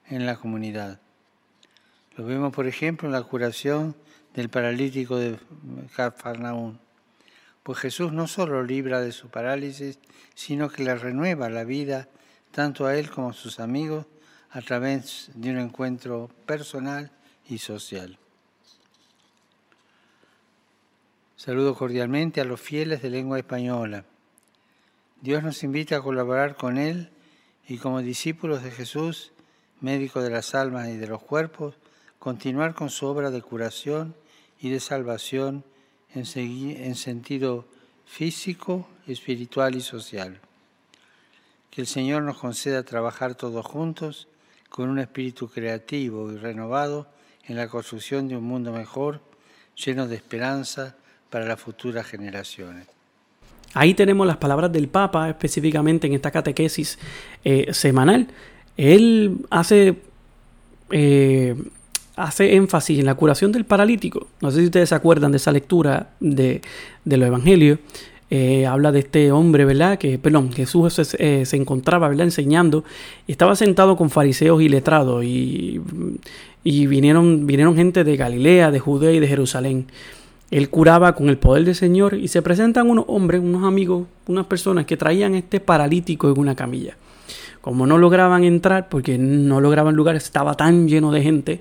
en 0.09 0.27
la 0.27 0.37
comunidad. 0.37 1.01
Lo 2.17 2.25
vemos, 2.25 2.53
por 2.53 2.67
ejemplo, 2.67 3.09
en 3.09 3.13
la 3.13 3.23
curación 3.23 3.95
del 4.35 4.49
paralítico 4.49 5.17
de 5.17 5.39
Cafarnaún 5.95 6.81
pues 7.69 7.81
Jesús 7.81 8.15
no 8.15 8.27
solo 8.27 8.63
libra 8.63 9.03
de 9.03 9.13
su 9.13 9.29
parálisis, 9.29 9.99
sino 10.35 10.71
que 10.71 10.85
le 10.85 10.95
renueva 10.95 11.51
la 11.51 11.65
vida 11.65 12.09
tanto 12.51 12.87
a 12.87 12.97
él 12.97 13.11
como 13.11 13.29
a 13.29 13.35
sus 13.35 13.61
amigos 13.61 14.07
a 14.49 14.63
través 14.63 15.31
de 15.35 15.51
un 15.51 15.59
encuentro 15.59 16.31
personal 16.47 17.11
y 17.47 17.59
social. 17.59 18.19
Saludo 21.37 21.75
cordialmente 21.75 22.41
a 22.41 22.47
los 22.47 22.59
fieles 22.59 23.03
de 23.03 23.11
lengua 23.11 23.39
española. 23.39 24.07
Dios 25.21 25.43
nos 25.43 25.63
invita 25.63 25.99
a 25.99 26.03
colaborar 26.03 26.57
con 26.57 26.79
Él 26.79 27.11
y 27.69 27.77
como 27.77 28.01
discípulos 28.01 28.63
de 28.63 28.71
Jesús, 28.71 29.33
médico 29.81 30.23
de 30.23 30.31
las 30.31 30.55
almas 30.55 30.89
y 30.89 30.97
de 30.97 31.07
los 31.07 31.23
cuerpos, 31.23 31.75
continuar 32.19 32.75
con 32.75 32.91
su 32.91 33.07
obra 33.07 33.31
de 33.31 33.43
curación 33.43 34.15
y 34.61 34.71
de 34.71 34.81
salvación 34.81 35.65
en, 36.15 36.95
sentido 36.95 37.65
físico, 38.07 38.89
espiritual 39.07 39.75
y 39.75 39.81
social. 39.81 40.41
Que 41.71 41.83
el 41.83 41.87
Señor 41.87 42.23
nos 42.23 42.39
conceda 42.39 42.83
trabajar 42.83 43.35
todos 43.35 43.65
juntos 43.65 44.29
con 44.69 44.89
un 44.89 44.99
espíritu 44.99 45.49
creativo 45.49 46.33
y 46.33 46.37
renovado 46.37 47.07
en 47.47 47.57
la 47.57 47.69
construcción 47.69 48.29
de 48.29 48.37
un 48.37 48.45
mundo 48.45 48.73
mejor, 48.73 49.21
lleno 49.77 50.09
de 50.09 50.17
esperanza 50.17 50.97
para 51.31 51.47
las 51.47 51.61
futuras 51.61 52.07
generaciones. 52.07 52.87
Ahí 53.75 53.95
tenemos 53.95 54.27
las 54.27 54.39
palabras 54.39 54.73
del 54.73 54.89
Papa, 54.89 55.29
específicamente 55.29 56.07
en 56.07 56.15
esta 56.15 56.31
catequesis 56.31 56.99
eh, 57.45 57.73
semanal. 57.73 58.29
Él 58.79 59.37
hace 59.51 59.97
eh, 60.91 61.55
hace 62.19 62.57
énfasis 62.57 62.99
en 62.99 63.07
la 63.07 63.15
curación 63.15 63.53
del 63.53 63.65
paralítico. 63.65 64.27
No 64.41 64.51
sé 64.51 64.61
si 64.61 64.67
ustedes 64.67 64.89
se 64.89 64.95
acuerdan 64.95 65.31
de 65.31 65.37
esa 65.37 65.53
lectura 65.53 66.11
de, 66.21 66.61
los 67.05 67.23
evangelios. 67.23 67.79
Eh, 68.31 68.67
habla 68.67 68.93
de 68.93 68.99
este 68.99 69.33
hombre, 69.33 69.65
¿verdad? 69.65 69.99
Que, 69.99 70.19
perdón, 70.19 70.53
Jesús 70.53 70.93
se, 70.93 71.03
eh, 71.19 71.47
se, 71.47 71.57
encontraba, 71.57 72.09
¿verdad? 72.09 72.25
Enseñando. 72.25 72.85
Estaba 73.27 73.55
sentado 73.57 73.97
con 73.97 74.11
fariseos 74.11 74.61
y 74.61 74.69
letrados. 74.69 75.25
Y, 75.25 75.81
y 76.65 76.87
vinieron, 76.87 77.47
vinieron 77.47 77.77
gente 77.77 78.05
de 78.05 78.17
Galilea, 78.17 78.71
de 78.71 78.81
Judea 78.81 79.13
y 79.13 79.21
de 79.21 79.29
Jerusalén. 79.29 79.87
Él 80.51 80.71
curaba 80.71 81.15
con 81.15 81.29
el 81.29 81.39
poder 81.39 81.65
del 81.65 81.75
Señor 81.75 82.15
y 82.15 82.29
se 82.29 82.43
presentan 82.43 82.91
unos 82.91 83.05
hombres, 83.09 83.41
unos 83.41 83.65
amigos, 83.65 84.07
unas 84.27 84.47
personas 84.47 84.87
que 84.87 84.97
traían 84.97 85.35
este 85.35 85.61
paralítico 85.61 86.31
en 86.31 86.39
una 86.39 86.57
camilla. 86.57 86.97
Como 87.69 87.87
no 87.87 87.99
lograban 87.99 88.45
entrar, 88.45 88.89
porque 88.89 89.19
no 89.19 89.61
lograban 89.61 89.95
lugar, 89.95 90.17
estaba 90.17 90.55
tan 90.55 90.89
lleno 90.89 91.13
de 91.13 91.23
gente, 91.23 91.61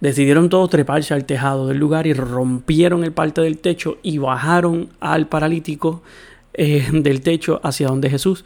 Decidieron 0.00 0.48
todos 0.48 0.70
treparse 0.70 1.12
al 1.12 1.26
tejado 1.26 1.66
del 1.66 1.76
lugar 1.76 2.06
y 2.06 2.14
rompieron 2.14 3.04
el 3.04 3.12
parte 3.12 3.42
del 3.42 3.58
techo 3.58 3.98
y 4.02 4.16
bajaron 4.16 4.88
al 4.98 5.26
paralítico 5.26 6.02
eh, 6.54 6.88
del 6.92 7.20
techo 7.20 7.60
hacia 7.62 7.88
donde 7.88 8.08
Jesús. 8.08 8.44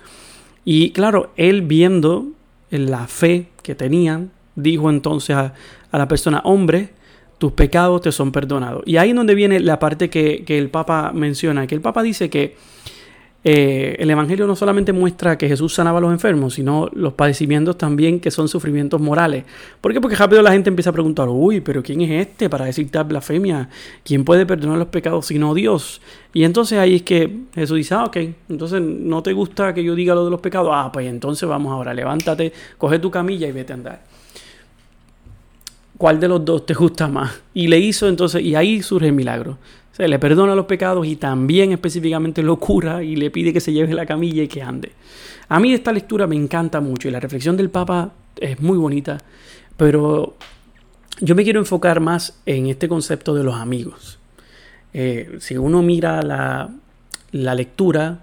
Y 0.64 0.90
claro, 0.90 1.30
él 1.36 1.62
viendo 1.62 2.26
la 2.70 3.06
fe 3.06 3.48
que 3.62 3.74
tenían, 3.76 4.32
dijo 4.56 4.88
entonces 4.90 5.36
a, 5.36 5.54
la 5.92 6.08
persona, 6.08 6.40
hombre, 6.44 6.90
tus 7.38 7.52
pecados 7.52 8.00
te 8.00 8.10
son 8.10 8.32
perdonados. 8.32 8.82
Y 8.84 8.96
ahí 8.96 9.10
es 9.10 9.16
donde 9.16 9.36
viene 9.36 9.60
la 9.60 9.78
parte 9.78 10.10
que, 10.10 10.42
que 10.44 10.58
el 10.58 10.70
Papa 10.70 11.12
menciona, 11.14 11.68
que 11.68 11.76
el 11.76 11.80
Papa 11.80 12.02
dice 12.02 12.30
que 12.30 12.56
eh, 13.46 13.96
el 13.98 14.10
Evangelio 14.10 14.46
no 14.46 14.56
solamente 14.56 14.94
muestra 14.94 15.36
que 15.36 15.46
Jesús 15.46 15.74
sanaba 15.74 15.98
a 15.98 16.00
los 16.00 16.12
enfermos, 16.12 16.54
sino 16.54 16.88
los 16.94 17.12
padecimientos 17.12 17.76
también 17.76 18.18
que 18.18 18.30
son 18.30 18.48
sufrimientos 18.48 19.02
morales. 19.02 19.44
¿Por 19.82 19.92
qué? 19.92 20.00
Porque 20.00 20.16
rápido 20.16 20.40
la 20.40 20.50
gente 20.50 20.70
empieza 20.70 20.88
a 20.88 20.92
preguntar, 20.94 21.28
uy, 21.28 21.60
pero 21.60 21.82
¿quién 21.82 22.00
es 22.00 22.26
este 22.26 22.48
para 22.48 22.64
decir 22.64 22.90
tal 22.90 23.04
blasfemia? 23.04 23.68
¿Quién 24.02 24.24
puede 24.24 24.46
perdonar 24.46 24.78
los 24.78 24.88
pecados 24.88 25.26
sino 25.26 25.52
Dios? 25.52 26.00
Y 26.32 26.44
entonces 26.44 26.78
ahí 26.78 26.96
es 26.96 27.02
que 27.02 27.40
Jesús 27.54 27.76
dice, 27.76 27.94
ah, 27.94 28.04
ok, 28.04 28.16
entonces 28.48 28.80
no 28.80 29.22
te 29.22 29.34
gusta 29.34 29.74
que 29.74 29.84
yo 29.84 29.94
diga 29.94 30.14
lo 30.14 30.24
de 30.24 30.30
los 30.30 30.40
pecados, 30.40 30.70
ah, 30.72 30.90
pues 30.90 31.06
entonces 31.06 31.46
vamos 31.46 31.70
ahora, 31.70 31.92
levántate, 31.92 32.50
coge 32.78 32.98
tu 32.98 33.10
camilla 33.10 33.46
y 33.46 33.52
vete 33.52 33.74
a 33.74 33.76
andar. 33.76 34.02
¿Cuál 35.98 36.18
de 36.18 36.28
los 36.28 36.44
dos 36.44 36.64
te 36.64 36.72
gusta 36.72 37.08
más? 37.08 37.42
Y 37.52 37.68
le 37.68 37.78
hizo 37.78 38.08
entonces, 38.08 38.42
y 38.42 38.54
ahí 38.54 38.82
surge 38.82 39.08
el 39.08 39.12
milagro. 39.12 39.58
Se 39.96 40.08
le 40.08 40.18
perdona 40.18 40.56
los 40.56 40.66
pecados 40.66 41.06
y 41.06 41.14
también 41.14 41.70
específicamente 41.70 42.42
lo 42.42 42.58
cura 42.58 43.04
y 43.04 43.14
le 43.14 43.30
pide 43.30 43.52
que 43.52 43.60
se 43.60 43.72
lleve 43.72 43.94
la 43.94 44.06
camilla 44.06 44.42
y 44.42 44.48
que 44.48 44.60
ande. 44.60 44.90
A 45.48 45.60
mí 45.60 45.72
esta 45.72 45.92
lectura 45.92 46.26
me 46.26 46.34
encanta 46.34 46.80
mucho 46.80 47.06
y 47.06 47.12
la 47.12 47.20
reflexión 47.20 47.56
del 47.56 47.70
Papa 47.70 48.12
es 48.40 48.60
muy 48.60 48.76
bonita, 48.76 49.18
pero 49.76 50.34
yo 51.20 51.36
me 51.36 51.44
quiero 51.44 51.60
enfocar 51.60 52.00
más 52.00 52.40
en 52.44 52.66
este 52.66 52.88
concepto 52.88 53.36
de 53.36 53.44
los 53.44 53.54
amigos. 53.54 54.18
Eh, 54.94 55.36
si 55.38 55.56
uno 55.56 55.80
mira 55.80 56.22
la, 56.22 56.70
la 57.30 57.54
lectura, 57.54 58.18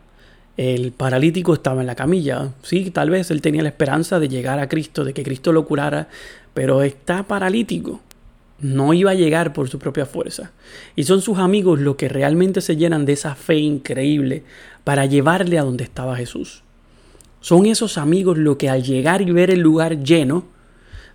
el 0.58 0.92
paralítico 0.92 1.54
estaba 1.54 1.80
en 1.80 1.88
la 1.88 1.96
camilla. 1.96 2.50
Sí, 2.64 2.92
tal 2.92 3.10
vez 3.12 3.32
él 3.32 3.42
tenía 3.42 3.64
la 3.64 3.70
esperanza 3.70 4.20
de 4.20 4.28
llegar 4.28 4.60
a 4.60 4.68
Cristo, 4.68 5.06
de 5.06 5.14
que 5.14 5.24
Cristo 5.24 5.54
lo 5.54 5.66
curara, 5.66 6.10
pero 6.54 6.84
está 6.84 7.24
paralítico 7.24 8.02
no 8.62 8.94
iba 8.94 9.12
a 9.12 9.16
llegar 9.16 9.54
por 9.54 9.70
su 9.70 9.80
propia 9.80 10.06
fuerza. 10.06 10.52
Y 10.96 11.04
son 11.04 11.22
sus 11.22 11.38
amigos 11.38 11.80
los 11.80 11.96
que 11.96 12.10
realmente 12.10 12.62
se 12.62 12.76
llenan 12.76 13.06
de 13.06 13.14
esa 13.14 13.36
fe 13.36 13.58
increíble 13.58 14.44
para 14.84 15.06
llevarle 15.06 15.58
a 15.58 15.64
donde 15.64 15.84
estaba 15.84 16.16
Jesús. 16.16 16.64
Son 17.40 17.66
esos 17.66 17.98
amigos 17.98 18.38
los 18.38 18.58
que 18.58 18.70
al 18.70 18.84
llegar 18.84 19.22
y 19.22 19.32
ver 19.32 19.50
el 19.50 19.60
lugar 19.60 20.04
lleno, 20.04 20.46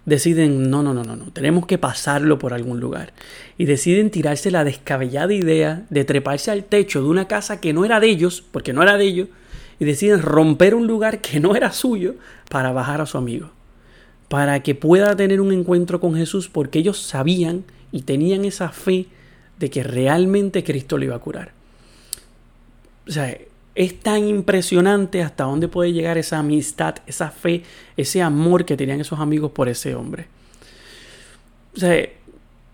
deciden, 0.04 0.70
no, 0.70 0.82
no, 0.82 0.94
no, 0.94 1.02
no, 1.02 1.16
no, 1.16 1.32
tenemos 1.32 1.66
que 1.66 1.78
pasarlo 1.78 2.38
por 2.38 2.52
algún 2.52 2.80
lugar. 2.80 3.12
Y 3.58 3.64
deciden 3.64 4.10
tirarse 4.10 4.50
la 4.50 4.64
descabellada 4.64 5.32
idea 5.32 5.84
de 5.90 6.04
treparse 6.04 6.50
al 6.50 6.64
techo 6.64 7.02
de 7.02 7.08
una 7.08 7.28
casa 7.28 7.60
que 7.60 7.72
no 7.72 7.84
era 7.84 8.00
de 8.00 8.08
ellos, 8.08 8.44
porque 8.50 8.72
no 8.72 8.82
era 8.82 8.96
de 8.96 9.04
ellos, 9.04 9.28
y 9.78 9.84
deciden 9.84 10.22
romper 10.22 10.74
un 10.74 10.86
lugar 10.86 11.20
que 11.20 11.38
no 11.38 11.54
era 11.54 11.72
suyo 11.72 12.14
para 12.48 12.72
bajar 12.72 13.00
a 13.00 13.06
su 13.06 13.18
amigo 13.18 13.55
para 14.28 14.62
que 14.62 14.74
pueda 14.74 15.14
tener 15.16 15.40
un 15.40 15.52
encuentro 15.52 16.00
con 16.00 16.14
Jesús 16.16 16.48
porque 16.48 16.80
ellos 16.80 17.00
sabían 17.00 17.64
y 17.92 18.02
tenían 18.02 18.44
esa 18.44 18.70
fe 18.70 19.06
de 19.58 19.70
que 19.70 19.82
realmente 19.82 20.64
Cristo 20.64 20.98
le 20.98 21.06
iba 21.06 21.16
a 21.16 21.20
curar. 21.20 21.52
O 23.08 23.10
sea, 23.10 23.36
es 23.74 24.00
tan 24.00 24.26
impresionante 24.26 25.22
hasta 25.22 25.44
dónde 25.44 25.68
puede 25.68 25.92
llegar 25.92 26.18
esa 26.18 26.38
amistad, 26.38 26.96
esa 27.06 27.30
fe, 27.30 27.62
ese 27.96 28.22
amor 28.22 28.64
que 28.64 28.76
tenían 28.76 29.00
esos 29.00 29.20
amigos 29.20 29.52
por 29.52 29.68
ese 29.68 29.94
hombre. 29.94 30.26
O 31.76 31.78
sea, 31.78 32.08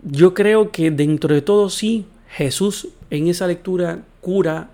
yo 0.01 0.33
creo 0.33 0.71
que 0.71 0.91
dentro 0.91 1.35
de 1.35 1.41
todo 1.41 1.69
sí, 1.69 2.05
Jesús 2.29 2.87
en 3.09 3.27
esa 3.27 3.47
lectura 3.47 3.99
cura 4.21 4.69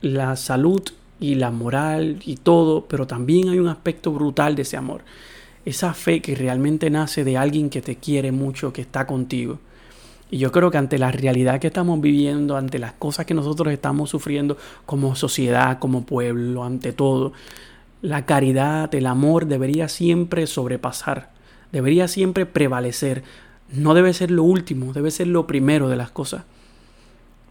la 0.00 0.36
salud 0.36 0.82
y 1.20 1.34
la 1.34 1.50
moral 1.50 2.20
y 2.24 2.36
todo, 2.36 2.86
pero 2.86 3.06
también 3.06 3.48
hay 3.48 3.58
un 3.58 3.68
aspecto 3.68 4.12
brutal 4.12 4.54
de 4.54 4.62
ese 4.62 4.76
amor 4.76 5.02
esa 5.66 5.92
fe 5.94 6.22
que 6.22 6.36
realmente 6.36 6.88
nace 6.90 7.24
de 7.24 7.36
alguien 7.36 7.68
que 7.68 7.82
te 7.82 7.96
quiere 7.96 8.30
mucho, 8.30 8.72
que 8.72 8.80
está 8.80 9.04
contigo. 9.06 9.58
Y 10.30 10.38
yo 10.38 10.52
creo 10.52 10.70
que 10.70 10.78
ante 10.78 10.96
la 10.96 11.10
realidad 11.10 11.60
que 11.60 11.66
estamos 11.66 12.00
viviendo, 12.00 12.56
ante 12.56 12.78
las 12.78 12.92
cosas 12.92 13.26
que 13.26 13.34
nosotros 13.34 13.72
estamos 13.72 14.08
sufriendo 14.08 14.56
como 14.86 15.16
sociedad, 15.16 15.80
como 15.80 16.06
pueblo, 16.06 16.64
ante 16.64 16.92
todo, 16.92 17.32
la 18.00 18.24
caridad, 18.26 18.94
el 18.94 19.06
amor 19.06 19.46
debería 19.46 19.88
siempre 19.88 20.46
sobrepasar, 20.46 21.30
debería 21.72 22.06
siempre 22.06 22.46
prevalecer. 22.46 23.24
No 23.68 23.94
debe 23.94 24.14
ser 24.14 24.30
lo 24.30 24.44
último, 24.44 24.92
debe 24.92 25.10
ser 25.10 25.26
lo 25.26 25.48
primero 25.48 25.88
de 25.88 25.96
las 25.96 26.12
cosas. 26.12 26.44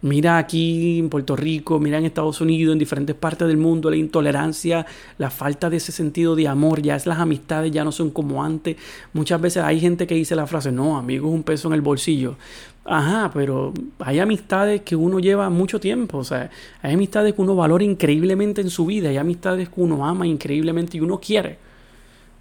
Mira 0.02 0.36
aquí 0.36 0.98
en 0.98 1.08
Puerto 1.08 1.36
Rico, 1.36 1.80
mira 1.80 1.96
en 1.96 2.04
Estados 2.04 2.42
Unidos, 2.42 2.74
en 2.74 2.78
diferentes 2.78 3.16
partes 3.16 3.48
del 3.48 3.56
mundo, 3.56 3.88
la 3.88 3.96
intolerancia, 3.96 4.84
la 5.16 5.30
falta 5.30 5.70
de 5.70 5.78
ese 5.78 5.90
sentido 5.90 6.36
de 6.36 6.48
amor, 6.48 6.82
ya 6.82 6.96
es 6.96 7.06
las 7.06 7.18
amistades 7.18 7.72
ya 7.72 7.82
no 7.82 7.92
son 7.92 8.10
como 8.10 8.44
antes. 8.44 8.76
Muchas 9.14 9.40
veces 9.40 9.62
hay 9.62 9.80
gente 9.80 10.06
que 10.06 10.14
dice 10.14 10.36
la 10.36 10.46
frase, 10.46 10.70
no, 10.70 10.98
amigo 10.98 11.28
es 11.28 11.34
un 11.34 11.42
peso 11.42 11.68
en 11.68 11.74
el 11.74 11.80
bolsillo. 11.80 12.36
Ajá, 12.84 13.30
pero 13.32 13.72
hay 13.98 14.18
amistades 14.20 14.82
que 14.82 14.94
uno 14.94 15.18
lleva 15.18 15.48
mucho 15.48 15.80
tiempo, 15.80 16.18
o 16.18 16.24
sea, 16.24 16.50
hay 16.82 16.94
amistades 16.94 17.34
que 17.34 17.40
uno 17.40 17.56
valora 17.56 17.82
increíblemente 17.82 18.60
en 18.60 18.70
su 18.70 18.84
vida, 18.86 19.08
hay 19.08 19.16
amistades 19.16 19.70
que 19.70 19.80
uno 19.80 20.06
ama 20.06 20.26
increíblemente 20.26 20.98
y 20.98 21.00
uno 21.00 21.18
quiere. 21.18 21.58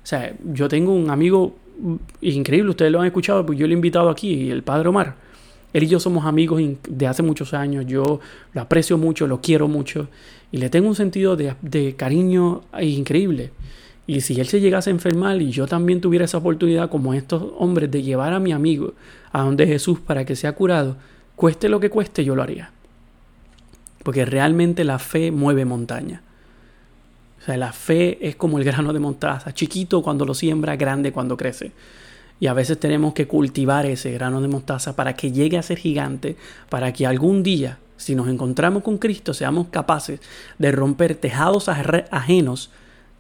O 0.04 0.08
sea, 0.08 0.36
yo 0.54 0.68
tengo 0.68 0.94
un 0.94 1.10
amigo 1.10 1.56
increíble, 2.22 2.72
ustedes 2.72 2.92
lo 2.92 3.00
han 3.00 3.08
escuchado, 3.08 3.46
pues 3.46 3.58
yo 3.58 3.66
le 3.66 3.74
he 3.74 3.76
invitado 3.78 4.10
aquí, 4.10 4.52
el 4.52 4.62
padre 4.62 4.90
Omar. 4.90 5.16
Él 5.76 5.84
y 5.84 5.88
yo 5.88 6.00
somos 6.00 6.26
amigos 6.26 6.62
de 6.88 7.06
hace 7.06 7.22
muchos 7.22 7.54
años. 7.54 7.86
Yo 7.86 8.22
lo 8.54 8.62
aprecio 8.62 8.98
mucho, 8.98 9.28
lo 9.28 9.42
quiero 9.42 9.68
mucho 9.68 10.08
y 10.50 10.58
le 10.58 10.70
tengo 10.70 10.88
un 10.88 10.96
sentido 10.96 11.36
de, 11.36 11.96
cariño 11.98 12.62
increíble. 12.82 13.52
Y 14.08 14.22
si 14.22 14.40
él 14.40 14.48
se 14.48 14.62
llegase 14.62 14.90
a 14.90 14.94
enfermar 14.94 15.42
y 15.42 15.52
yo 15.52 15.68
también 15.68 16.00
tuviera 16.00 16.24
esa 16.24 16.38
oportunidad 16.38 16.90
como 16.90 17.14
estos 17.14 17.44
hombres 17.58 17.92
de 17.92 18.04
llevar 18.04 18.32
a 18.32 18.40
mi 18.40 18.54
amigo 18.54 18.94
a 19.34 19.42
donde 19.42 19.68
Jesús 19.68 20.00
para 20.00 20.24
que 20.24 20.38
sea 20.38 20.54
curado, 20.54 20.96
cueste 21.36 21.68
lo 21.68 21.82
que 21.82 21.90
cueste, 21.90 22.24
yo 22.24 22.38
lo 22.38 22.44
haría. 22.44 22.72
Porque 24.02 24.24
realmente 24.24 24.86
la 24.86 24.98
fe 24.98 25.30
mueve 25.30 25.66
montaña. 25.66 26.22
O 27.42 27.44
sea, 27.44 27.58
la 27.58 27.74
fe 27.74 28.26
es 28.26 28.38
como 28.38 28.60
el 28.60 28.64
grano 28.64 28.94
de 28.94 29.00
mostaza, 29.02 29.54
chiquito 29.54 30.02
cuando 30.02 30.24
lo 30.24 30.36
siembra, 30.36 30.78
grande 30.78 31.12
cuando 31.12 31.36
crece. 31.36 31.74
Y 32.40 32.48
a 32.48 32.54
veces 32.54 32.80
tenemos 32.80 33.14
que 33.14 33.28
cultivar 33.28 33.86
ese 33.86 34.12
grano 34.12 34.42
de 34.42 34.48
mostaza 34.48 34.96
para 34.96 35.14
que 35.14 35.32
llegue 35.32 35.58
a 35.58 35.64
ser 35.64 35.78
gigante, 35.78 36.36
para 36.70 36.92
que 36.92 37.06
algún 37.06 37.44
día, 37.44 37.80
si 37.98 38.16
nos 38.16 38.28
encontramos 38.28 38.84
con 38.84 38.98
Cristo, 38.98 39.34
seamos 39.34 39.68
capaces 39.70 40.20
de 40.58 40.72
romper 40.72 41.16
tejados 41.16 41.70
ajenos, 41.70 42.72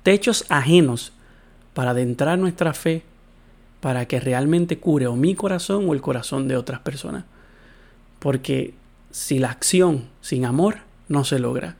techos 0.04 0.46
ajenos, 0.50 1.14
para 1.74 1.92
adentrar 1.92 2.40
nuestra 2.40 2.74
fe, 2.74 3.04
para 3.82 4.06
que 4.08 4.20
realmente 4.20 4.80
cure 4.80 5.08
o 5.08 5.16
mi 5.16 5.36
corazón 5.36 5.88
o 5.88 5.94
el 5.94 6.02
corazón 6.02 6.48
de 6.48 6.58
otras 6.58 6.80
personas. 6.80 7.26
Porque 8.20 8.74
si 9.12 9.40
la 9.40 9.52
acción 9.52 10.06
sin 10.22 10.46
amor 10.46 10.80
no 11.08 11.24
se 11.24 11.40
logra. 11.40 11.76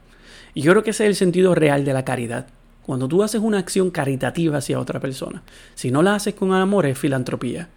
Y 0.54 0.62
yo 0.62 0.72
creo 0.72 0.82
que 0.82 0.90
ese 0.90 1.04
es 1.04 1.10
el 1.10 1.16
sentido 1.16 1.54
real 1.54 1.84
de 1.84 1.92
la 1.92 2.04
caridad. 2.04 2.46
Cuando 2.86 3.08
tú 3.08 3.24
haces 3.24 3.40
una 3.40 3.58
acción 3.58 3.90
caritativa 3.90 4.58
hacia 4.58 4.78
otra 4.78 5.00
persona, 5.00 5.42
si 5.74 5.90
no 5.90 6.04
la 6.04 6.14
haces 6.14 6.34
con 6.34 6.52
amor 6.52 6.86
es 6.86 6.96
filantropía. 6.96 7.68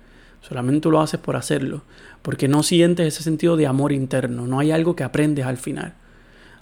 Solamente 0.48 0.88
lo 0.88 1.02
haces 1.02 1.20
por 1.20 1.36
hacerlo, 1.36 1.82
porque 2.22 2.48
no 2.48 2.62
sientes 2.62 3.08
ese 3.08 3.24
sentido 3.24 3.58
de 3.58 3.66
amor 3.66 3.92
interno, 3.92 4.46
no 4.46 4.60
hay 4.60 4.70
algo 4.70 4.96
que 4.96 5.04
aprendes 5.04 5.48
al 5.48 5.58
final. 5.58 5.96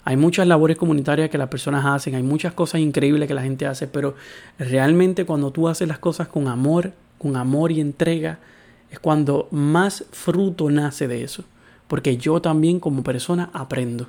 Hay 0.02 0.16
muchas 0.16 0.46
labores 0.46 0.78
comunitarias 0.78 1.28
que 1.28 1.36
las 1.36 1.50
personas 1.50 1.84
hacen, 1.84 2.14
hay 2.14 2.22
muchas 2.22 2.54
cosas 2.54 2.80
increíbles 2.80 3.28
que 3.28 3.34
la 3.34 3.42
gente 3.42 3.66
hace, 3.66 3.86
pero 3.86 4.14
realmente 4.58 5.26
cuando 5.26 5.50
tú 5.50 5.68
haces 5.68 5.86
las 5.86 5.98
cosas 5.98 6.28
con 6.28 6.48
amor, 6.48 6.94
con 7.18 7.36
amor 7.36 7.70
y 7.70 7.82
entrega, 7.82 8.38
es 8.90 8.98
cuando 8.98 9.48
más 9.50 10.06
fruto 10.10 10.70
nace 10.70 11.06
de 11.06 11.22
eso. 11.22 11.44
Porque 11.86 12.16
yo 12.16 12.40
también 12.40 12.80
como 12.80 13.02
persona 13.02 13.50
aprendo 13.52 14.08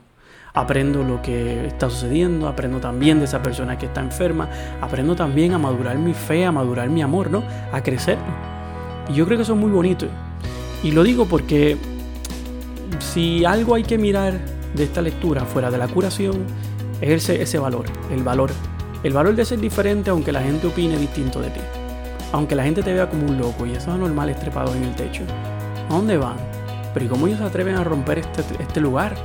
aprendo 0.53 1.03
lo 1.03 1.21
que 1.21 1.67
está 1.67 1.89
sucediendo, 1.89 2.47
aprendo 2.47 2.79
también 2.79 3.19
de 3.19 3.25
esa 3.25 3.41
persona 3.41 3.77
que 3.77 3.85
está 3.85 4.01
enferma, 4.01 4.49
aprendo 4.81 5.15
también 5.15 5.53
a 5.53 5.57
madurar 5.57 5.97
mi 5.97 6.13
fe, 6.13 6.45
a 6.45 6.51
madurar 6.51 6.89
mi 6.89 7.01
amor, 7.01 7.29
¿no? 7.29 7.43
A 7.71 7.81
crecer. 7.81 8.17
Y 9.09 9.13
yo 9.13 9.25
creo 9.25 9.38
que 9.38 9.43
eso 9.43 9.53
es 9.53 9.59
muy 9.59 9.71
bonito. 9.71 10.07
Y 10.83 10.91
lo 10.91 11.03
digo 11.03 11.25
porque 11.25 11.77
si 12.99 13.45
algo 13.45 13.75
hay 13.75 13.83
que 13.83 13.97
mirar 13.97 14.39
de 14.73 14.83
esta 14.83 15.01
lectura 15.01 15.45
fuera 15.45 15.69
de 15.71 15.77
la 15.77 15.88
curación, 15.88 16.45
es 17.01 17.23
ese, 17.23 17.41
ese 17.41 17.59
valor, 17.59 17.85
el 18.12 18.23
valor. 18.23 18.51
El 19.03 19.13
valor 19.13 19.35
de 19.35 19.45
ser 19.45 19.59
diferente 19.59 20.09
aunque 20.09 20.31
la 20.31 20.41
gente 20.41 20.67
opine 20.67 20.97
distinto 20.97 21.39
de 21.39 21.49
ti. 21.49 21.62
Aunque 22.31 22.55
la 22.55 22.63
gente 22.63 22.83
te 22.83 22.93
vea 22.93 23.09
como 23.09 23.25
un 23.25 23.38
loco 23.38 23.65
y 23.65 23.71
esos 23.71 23.89
anormales 23.89 24.39
trepados 24.39 24.75
en 24.75 24.83
el 24.83 24.95
techo. 24.95 25.23
¿A 25.89 25.93
dónde 25.93 26.17
van? 26.17 26.38
Pero 26.93 27.05
¿y 27.05 27.07
cómo 27.07 27.27
ellos 27.27 27.39
se 27.39 27.45
atreven 27.45 27.75
a 27.75 27.83
romper 27.83 28.19
este, 28.19 28.43
este 28.59 28.81
lugar? 28.81 29.15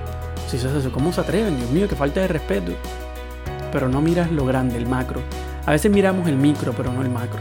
¿Cómo 0.93 1.13
se 1.13 1.21
atreven? 1.21 1.57
Dios 1.57 1.71
mío, 1.71 1.89
qué 1.89 1.97
falta 1.97 2.21
de 2.21 2.29
respeto. 2.29 2.73
Pero 3.73 3.89
no 3.89 4.01
miras 4.01 4.31
lo 4.31 4.47
grande, 4.47 4.77
el 4.77 4.87
macro. 4.87 5.21
A 5.67 5.73
veces 5.73 5.91
miramos 5.91 6.29
el 6.29 6.37
micro, 6.37 6.73
pero 6.77 6.93
no 6.93 7.03
el 7.03 7.11
macro. 7.11 7.41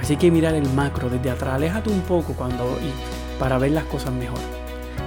Así 0.00 0.16
que 0.16 0.30
mirar 0.30 0.54
el 0.54 0.68
macro 0.70 1.10
desde 1.10 1.30
atrás. 1.30 1.54
Aléjate 1.54 1.90
un 1.90 2.02
poco 2.02 2.32
cuando 2.34 2.64
y 2.80 3.38
para 3.38 3.58
ver 3.58 3.72
las 3.72 3.84
cosas 3.84 4.12
mejor. 4.12 4.38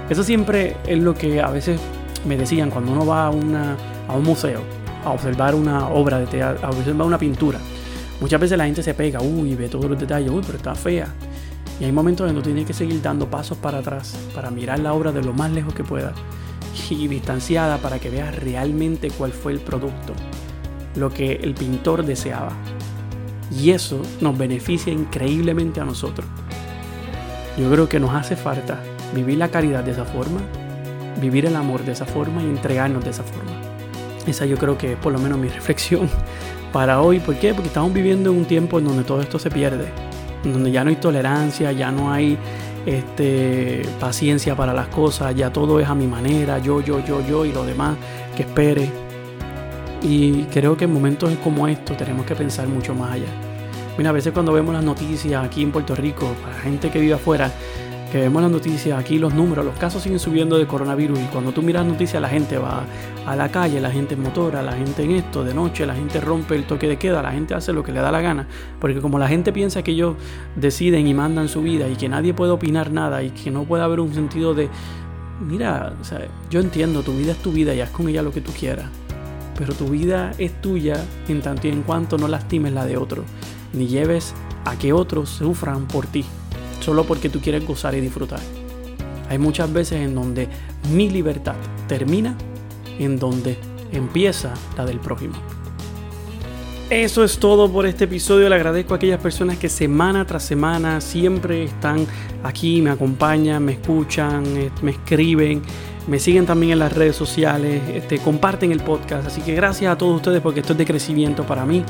Eso 0.08 0.22
siempre 0.22 0.76
es 0.86 0.98
lo 0.98 1.14
que 1.14 1.40
a 1.40 1.48
veces 1.50 1.80
me 2.26 2.36
decían 2.36 2.70
cuando 2.70 2.92
uno 2.92 3.06
va 3.06 3.26
a 3.26 3.30
una 3.30 3.76
a 4.08 4.14
un 4.14 4.24
museo 4.24 4.60
a 5.04 5.10
observar 5.10 5.54
una 5.54 5.88
obra 5.88 6.18
de 6.18 6.26
teatro, 6.26 6.66
a 6.66 6.70
observar 6.70 7.06
una 7.06 7.16
pintura, 7.16 7.58
muchas 8.20 8.40
veces 8.40 8.58
la 8.58 8.64
gente 8.64 8.82
se 8.82 8.92
pega, 8.92 9.20
uy, 9.20 9.54
ve 9.54 9.68
todos 9.68 9.86
los 9.86 9.98
detalles, 9.98 10.30
uy, 10.30 10.42
pero 10.44 10.58
está 10.58 10.74
fea. 10.74 11.06
Y 11.78 11.84
hay 11.84 11.92
momentos 11.92 12.28
en 12.28 12.34
donde 12.34 12.50
tienes 12.50 12.66
que 12.66 12.74
seguir 12.74 13.00
dando 13.00 13.30
pasos 13.30 13.56
para 13.56 13.78
atrás, 13.78 14.14
para 14.34 14.50
mirar 14.50 14.80
la 14.80 14.92
obra 14.92 15.12
de 15.12 15.22
lo 15.22 15.32
más 15.32 15.50
lejos 15.52 15.72
que 15.72 15.84
puedas 15.84 16.12
y 16.88 17.08
distanciada 17.08 17.78
para 17.78 17.98
que 17.98 18.10
veas 18.10 18.34
realmente 18.34 19.10
cuál 19.10 19.32
fue 19.32 19.52
el 19.52 19.60
producto, 19.60 20.12
lo 20.96 21.10
que 21.10 21.32
el 21.32 21.54
pintor 21.54 22.04
deseaba. 22.04 22.52
Y 23.56 23.70
eso 23.70 24.00
nos 24.20 24.36
beneficia 24.38 24.92
increíblemente 24.92 25.80
a 25.80 25.84
nosotros. 25.84 26.26
Yo 27.58 27.70
creo 27.70 27.88
que 27.88 28.00
nos 28.00 28.14
hace 28.14 28.36
falta 28.36 28.80
vivir 29.14 29.38
la 29.38 29.48
caridad 29.48 29.84
de 29.84 29.90
esa 29.90 30.04
forma, 30.04 30.40
vivir 31.20 31.46
el 31.46 31.56
amor 31.56 31.84
de 31.84 31.92
esa 31.92 32.06
forma 32.06 32.42
y 32.42 32.46
entregarnos 32.46 33.04
de 33.04 33.10
esa 33.10 33.22
forma. 33.22 33.52
Esa 34.26 34.46
yo 34.46 34.56
creo 34.56 34.78
que 34.78 34.92
es 34.92 34.98
por 34.98 35.12
lo 35.12 35.18
menos 35.18 35.38
mi 35.38 35.48
reflexión 35.58 36.08
para 36.72 37.00
hoy. 37.00 37.20
¿Por 37.20 37.36
qué? 37.36 37.52
Porque 37.52 37.68
estamos 37.68 37.92
viviendo 37.92 38.30
en 38.30 38.38
un 38.38 38.44
tiempo 38.44 38.78
en 38.78 38.86
donde 38.86 39.04
todo 39.04 39.20
esto 39.20 39.38
se 39.38 39.50
pierde, 39.50 39.88
en 40.44 40.52
donde 40.52 40.70
ya 40.70 40.84
no 40.84 40.90
hay 40.90 40.96
tolerancia, 40.96 41.72
ya 41.72 41.90
no 41.90 42.12
hay 42.12 42.38
este, 42.86 43.82
paciencia 43.98 44.54
para 44.56 44.72
las 44.72 44.88
cosas, 44.88 45.34
ya 45.34 45.52
todo 45.52 45.80
es 45.80 45.88
a 45.88 45.94
mi 45.94 46.06
manera, 46.06 46.58
yo, 46.58 46.80
yo, 46.80 47.04
yo, 47.04 47.24
yo 47.26 47.44
y 47.44 47.52
lo 47.52 47.64
demás 47.64 47.96
que 48.36 48.42
espere. 48.42 48.90
Y 50.02 50.44
creo 50.44 50.76
que 50.76 50.84
en 50.84 50.94
momentos 50.94 51.30
como 51.44 51.68
estos 51.68 51.96
tenemos 51.96 52.24
que 52.24 52.34
pensar 52.34 52.66
mucho 52.68 52.94
más 52.94 53.12
allá. 53.12 53.28
Mira, 53.98 54.10
a 54.10 54.12
veces 54.12 54.32
cuando 54.32 54.52
vemos 54.52 54.72
las 54.74 54.84
noticias 54.84 55.44
aquí 55.44 55.62
en 55.62 55.72
Puerto 55.72 55.94
Rico, 55.94 56.34
para 56.42 56.58
gente 56.60 56.90
que 56.90 57.00
vive 57.00 57.14
afuera, 57.14 57.52
que 58.10 58.18
vemos 58.18 58.42
las 58.42 58.50
noticias, 58.50 58.98
aquí 58.98 59.18
los 59.18 59.34
números, 59.34 59.64
los 59.64 59.76
casos 59.76 60.02
siguen 60.02 60.18
subiendo 60.18 60.58
de 60.58 60.66
coronavirus 60.66 61.18
y 61.20 61.24
cuando 61.26 61.52
tú 61.52 61.62
miras 61.62 61.86
noticias 61.86 62.20
la 62.20 62.28
gente 62.28 62.58
va 62.58 62.84
a 63.24 63.36
la 63.36 63.50
calle, 63.50 63.80
la 63.80 63.90
gente 63.90 64.14
en 64.14 64.22
motora, 64.22 64.62
la 64.62 64.72
gente 64.72 65.04
en 65.04 65.12
esto, 65.12 65.44
de 65.44 65.54
noche, 65.54 65.86
la 65.86 65.94
gente 65.94 66.20
rompe 66.20 66.56
el 66.56 66.64
toque 66.64 66.88
de 66.88 66.96
queda, 66.96 67.22
la 67.22 67.30
gente 67.30 67.54
hace 67.54 67.72
lo 67.72 67.84
que 67.84 67.92
le 67.92 68.00
da 68.00 68.10
la 68.10 68.20
gana, 68.20 68.48
porque 68.80 69.00
como 69.00 69.18
la 69.18 69.28
gente 69.28 69.52
piensa 69.52 69.82
que 69.82 69.92
ellos 69.92 70.16
deciden 70.56 71.06
y 71.06 71.14
mandan 71.14 71.48
su 71.48 71.62
vida 71.62 71.88
y 71.88 71.94
que 71.94 72.08
nadie 72.08 72.34
puede 72.34 72.50
opinar 72.50 72.90
nada 72.90 73.22
y 73.22 73.30
que 73.30 73.52
no 73.52 73.62
puede 73.62 73.84
haber 73.84 74.00
un 74.00 74.12
sentido 74.12 74.54
de, 74.54 74.68
mira, 75.40 75.92
yo 76.50 76.60
entiendo, 76.60 77.02
tu 77.02 77.12
vida 77.12 77.32
es 77.32 77.38
tu 77.38 77.52
vida 77.52 77.74
y 77.74 77.80
haz 77.80 77.90
con 77.90 78.08
ella 78.08 78.22
lo 78.22 78.32
que 78.32 78.40
tú 78.40 78.50
quieras, 78.58 78.86
pero 79.56 79.72
tu 79.72 79.86
vida 79.86 80.32
es 80.36 80.60
tuya 80.60 81.04
en 81.28 81.42
tanto 81.42 81.68
y 81.68 81.70
en 81.70 81.82
cuanto 81.82 82.18
no 82.18 82.26
lastimes 82.26 82.72
la 82.72 82.86
de 82.86 82.96
otro, 82.96 83.22
ni 83.72 83.86
lleves 83.86 84.34
a 84.64 84.76
que 84.76 84.92
otros 84.92 85.28
sufran 85.28 85.86
por 85.86 86.06
ti 86.06 86.24
solo 86.80 87.04
porque 87.04 87.28
tú 87.28 87.40
quieres 87.40 87.66
gozar 87.66 87.94
y 87.94 88.00
disfrutar. 88.00 88.40
Hay 89.28 89.38
muchas 89.38 89.72
veces 89.72 90.00
en 90.00 90.14
donde 90.14 90.48
mi 90.92 91.08
libertad 91.08 91.54
termina, 91.86 92.36
en 92.98 93.18
donde 93.18 93.56
empieza 93.92 94.54
la 94.76 94.84
del 94.84 94.98
prójimo. 94.98 95.34
Eso 96.90 97.22
es 97.22 97.38
todo 97.38 97.70
por 97.70 97.86
este 97.86 98.04
episodio. 98.04 98.48
Le 98.48 98.56
agradezco 98.56 98.94
a 98.94 98.96
aquellas 98.96 99.20
personas 99.20 99.58
que 99.58 99.68
semana 99.68 100.26
tras 100.26 100.42
semana 100.42 101.00
siempre 101.00 101.62
están 101.62 102.04
aquí, 102.42 102.82
me 102.82 102.90
acompañan, 102.90 103.64
me 103.64 103.72
escuchan, 103.72 104.44
eh, 104.56 104.70
me 104.82 104.90
escriben, 104.90 105.62
me 106.08 106.18
siguen 106.18 106.46
también 106.46 106.72
en 106.72 106.80
las 106.80 106.92
redes 106.92 107.14
sociales, 107.14 107.80
este, 107.94 108.18
comparten 108.18 108.72
el 108.72 108.80
podcast. 108.80 109.28
Así 109.28 109.40
que 109.40 109.54
gracias 109.54 109.92
a 109.92 109.96
todos 109.96 110.16
ustedes 110.16 110.40
porque 110.40 110.58
esto 110.60 110.72
es 110.72 110.78
de 110.78 110.84
crecimiento 110.84 111.44
para 111.44 111.64
mí. 111.64 111.84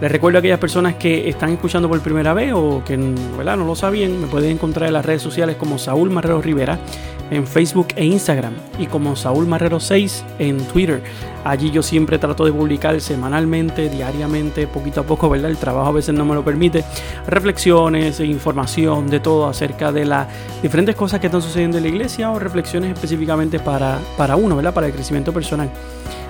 Les 0.00 0.12
recuerdo 0.12 0.38
a 0.38 0.40
aquellas 0.40 0.60
personas 0.60 0.94
que 0.94 1.28
están 1.28 1.50
escuchando 1.50 1.88
por 1.88 2.00
primera 2.00 2.32
vez 2.32 2.52
o 2.54 2.82
que 2.84 2.96
no 2.96 3.56
lo 3.56 3.74
sabían, 3.74 4.20
me 4.20 4.28
pueden 4.28 4.52
encontrar 4.52 4.86
en 4.86 4.92
las 4.92 5.04
redes 5.04 5.22
sociales 5.22 5.56
como 5.56 5.76
Saúl 5.76 6.10
Marrero 6.10 6.40
Rivera 6.40 6.78
en 7.30 7.46
Facebook 7.46 7.88
e 7.96 8.04
Instagram 8.04 8.54
y 8.78 8.86
como 8.86 9.16
Saúl 9.16 9.46
Marrero 9.46 9.80
6 9.80 10.24
en 10.38 10.58
Twitter. 10.68 11.02
Allí 11.44 11.72
yo 11.72 11.82
siempre 11.82 12.18
trato 12.18 12.44
de 12.44 12.52
publicar 12.52 13.00
semanalmente, 13.00 13.88
diariamente, 13.88 14.68
poquito 14.68 15.00
a 15.00 15.04
poco, 15.04 15.28
¿verdad? 15.28 15.50
El 15.50 15.56
trabajo 15.56 15.88
a 15.88 15.92
veces 15.92 16.14
no 16.14 16.24
me 16.24 16.34
lo 16.34 16.44
permite. 16.44 16.84
Reflexiones, 17.26 18.20
información 18.20 19.08
de 19.08 19.18
todo 19.18 19.48
acerca 19.48 19.90
de 19.90 20.04
las 20.04 20.28
diferentes 20.62 20.94
cosas 20.94 21.20
que 21.20 21.26
están 21.26 21.42
sucediendo 21.42 21.76
en 21.76 21.82
la 21.82 21.88
iglesia 21.88 22.30
o 22.30 22.38
reflexiones 22.38 22.92
específicamente 22.92 23.58
para, 23.58 23.98
para 24.16 24.36
uno, 24.36 24.56
¿verdad? 24.56 24.72
Para 24.72 24.86
el 24.86 24.92
crecimiento 24.92 25.32
personal. 25.32 25.70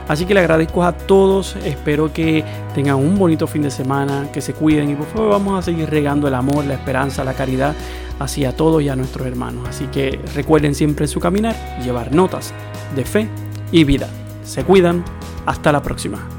Así 0.08 0.24
que 0.24 0.32
le 0.34 0.40
agradezco 0.40 0.82
a 0.82 0.92
todos, 0.92 1.56
espero 1.64 2.12
que 2.12 2.42
tengan 2.74 2.96
un 2.96 3.18
bonito 3.18 3.46
fin 3.46 3.62
de 3.62 3.70
semana, 3.70 4.28
que 4.32 4.40
se 4.40 4.54
cuiden 4.54 4.90
y 4.90 4.94
por 4.94 5.06
favor 5.06 5.30
vamos 5.30 5.58
a 5.58 5.62
seguir 5.62 5.88
regando 5.90 6.26
el 6.28 6.34
amor, 6.34 6.64
la 6.64 6.74
esperanza, 6.74 7.22
la 7.24 7.34
caridad 7.34 7.74
hacia 8.18 8.56
todos 8.56 8.82
y 8.82 8.88
a 8.88 8.96
nuestros 8.96 9.26
hermanos. 9.26 9.68
Así 9.68 9.86
que 9.86 10.18
recuerden 10.34 10.74
siempre 10.74 11.06
su 11.06 11.20
caminar 11.20 11.54
llevar 11.82 12.14
notas 12.14 12.54
de 12.96 13.04
fe 13.04 13.28
y 13.70 13.84
vida. 13.84 14.08
Se 14.44 14.64
cuidan, 14.64 15.04
hasta 15.44 15.72
la 15.72 15.82
próxima. 15.82 16.38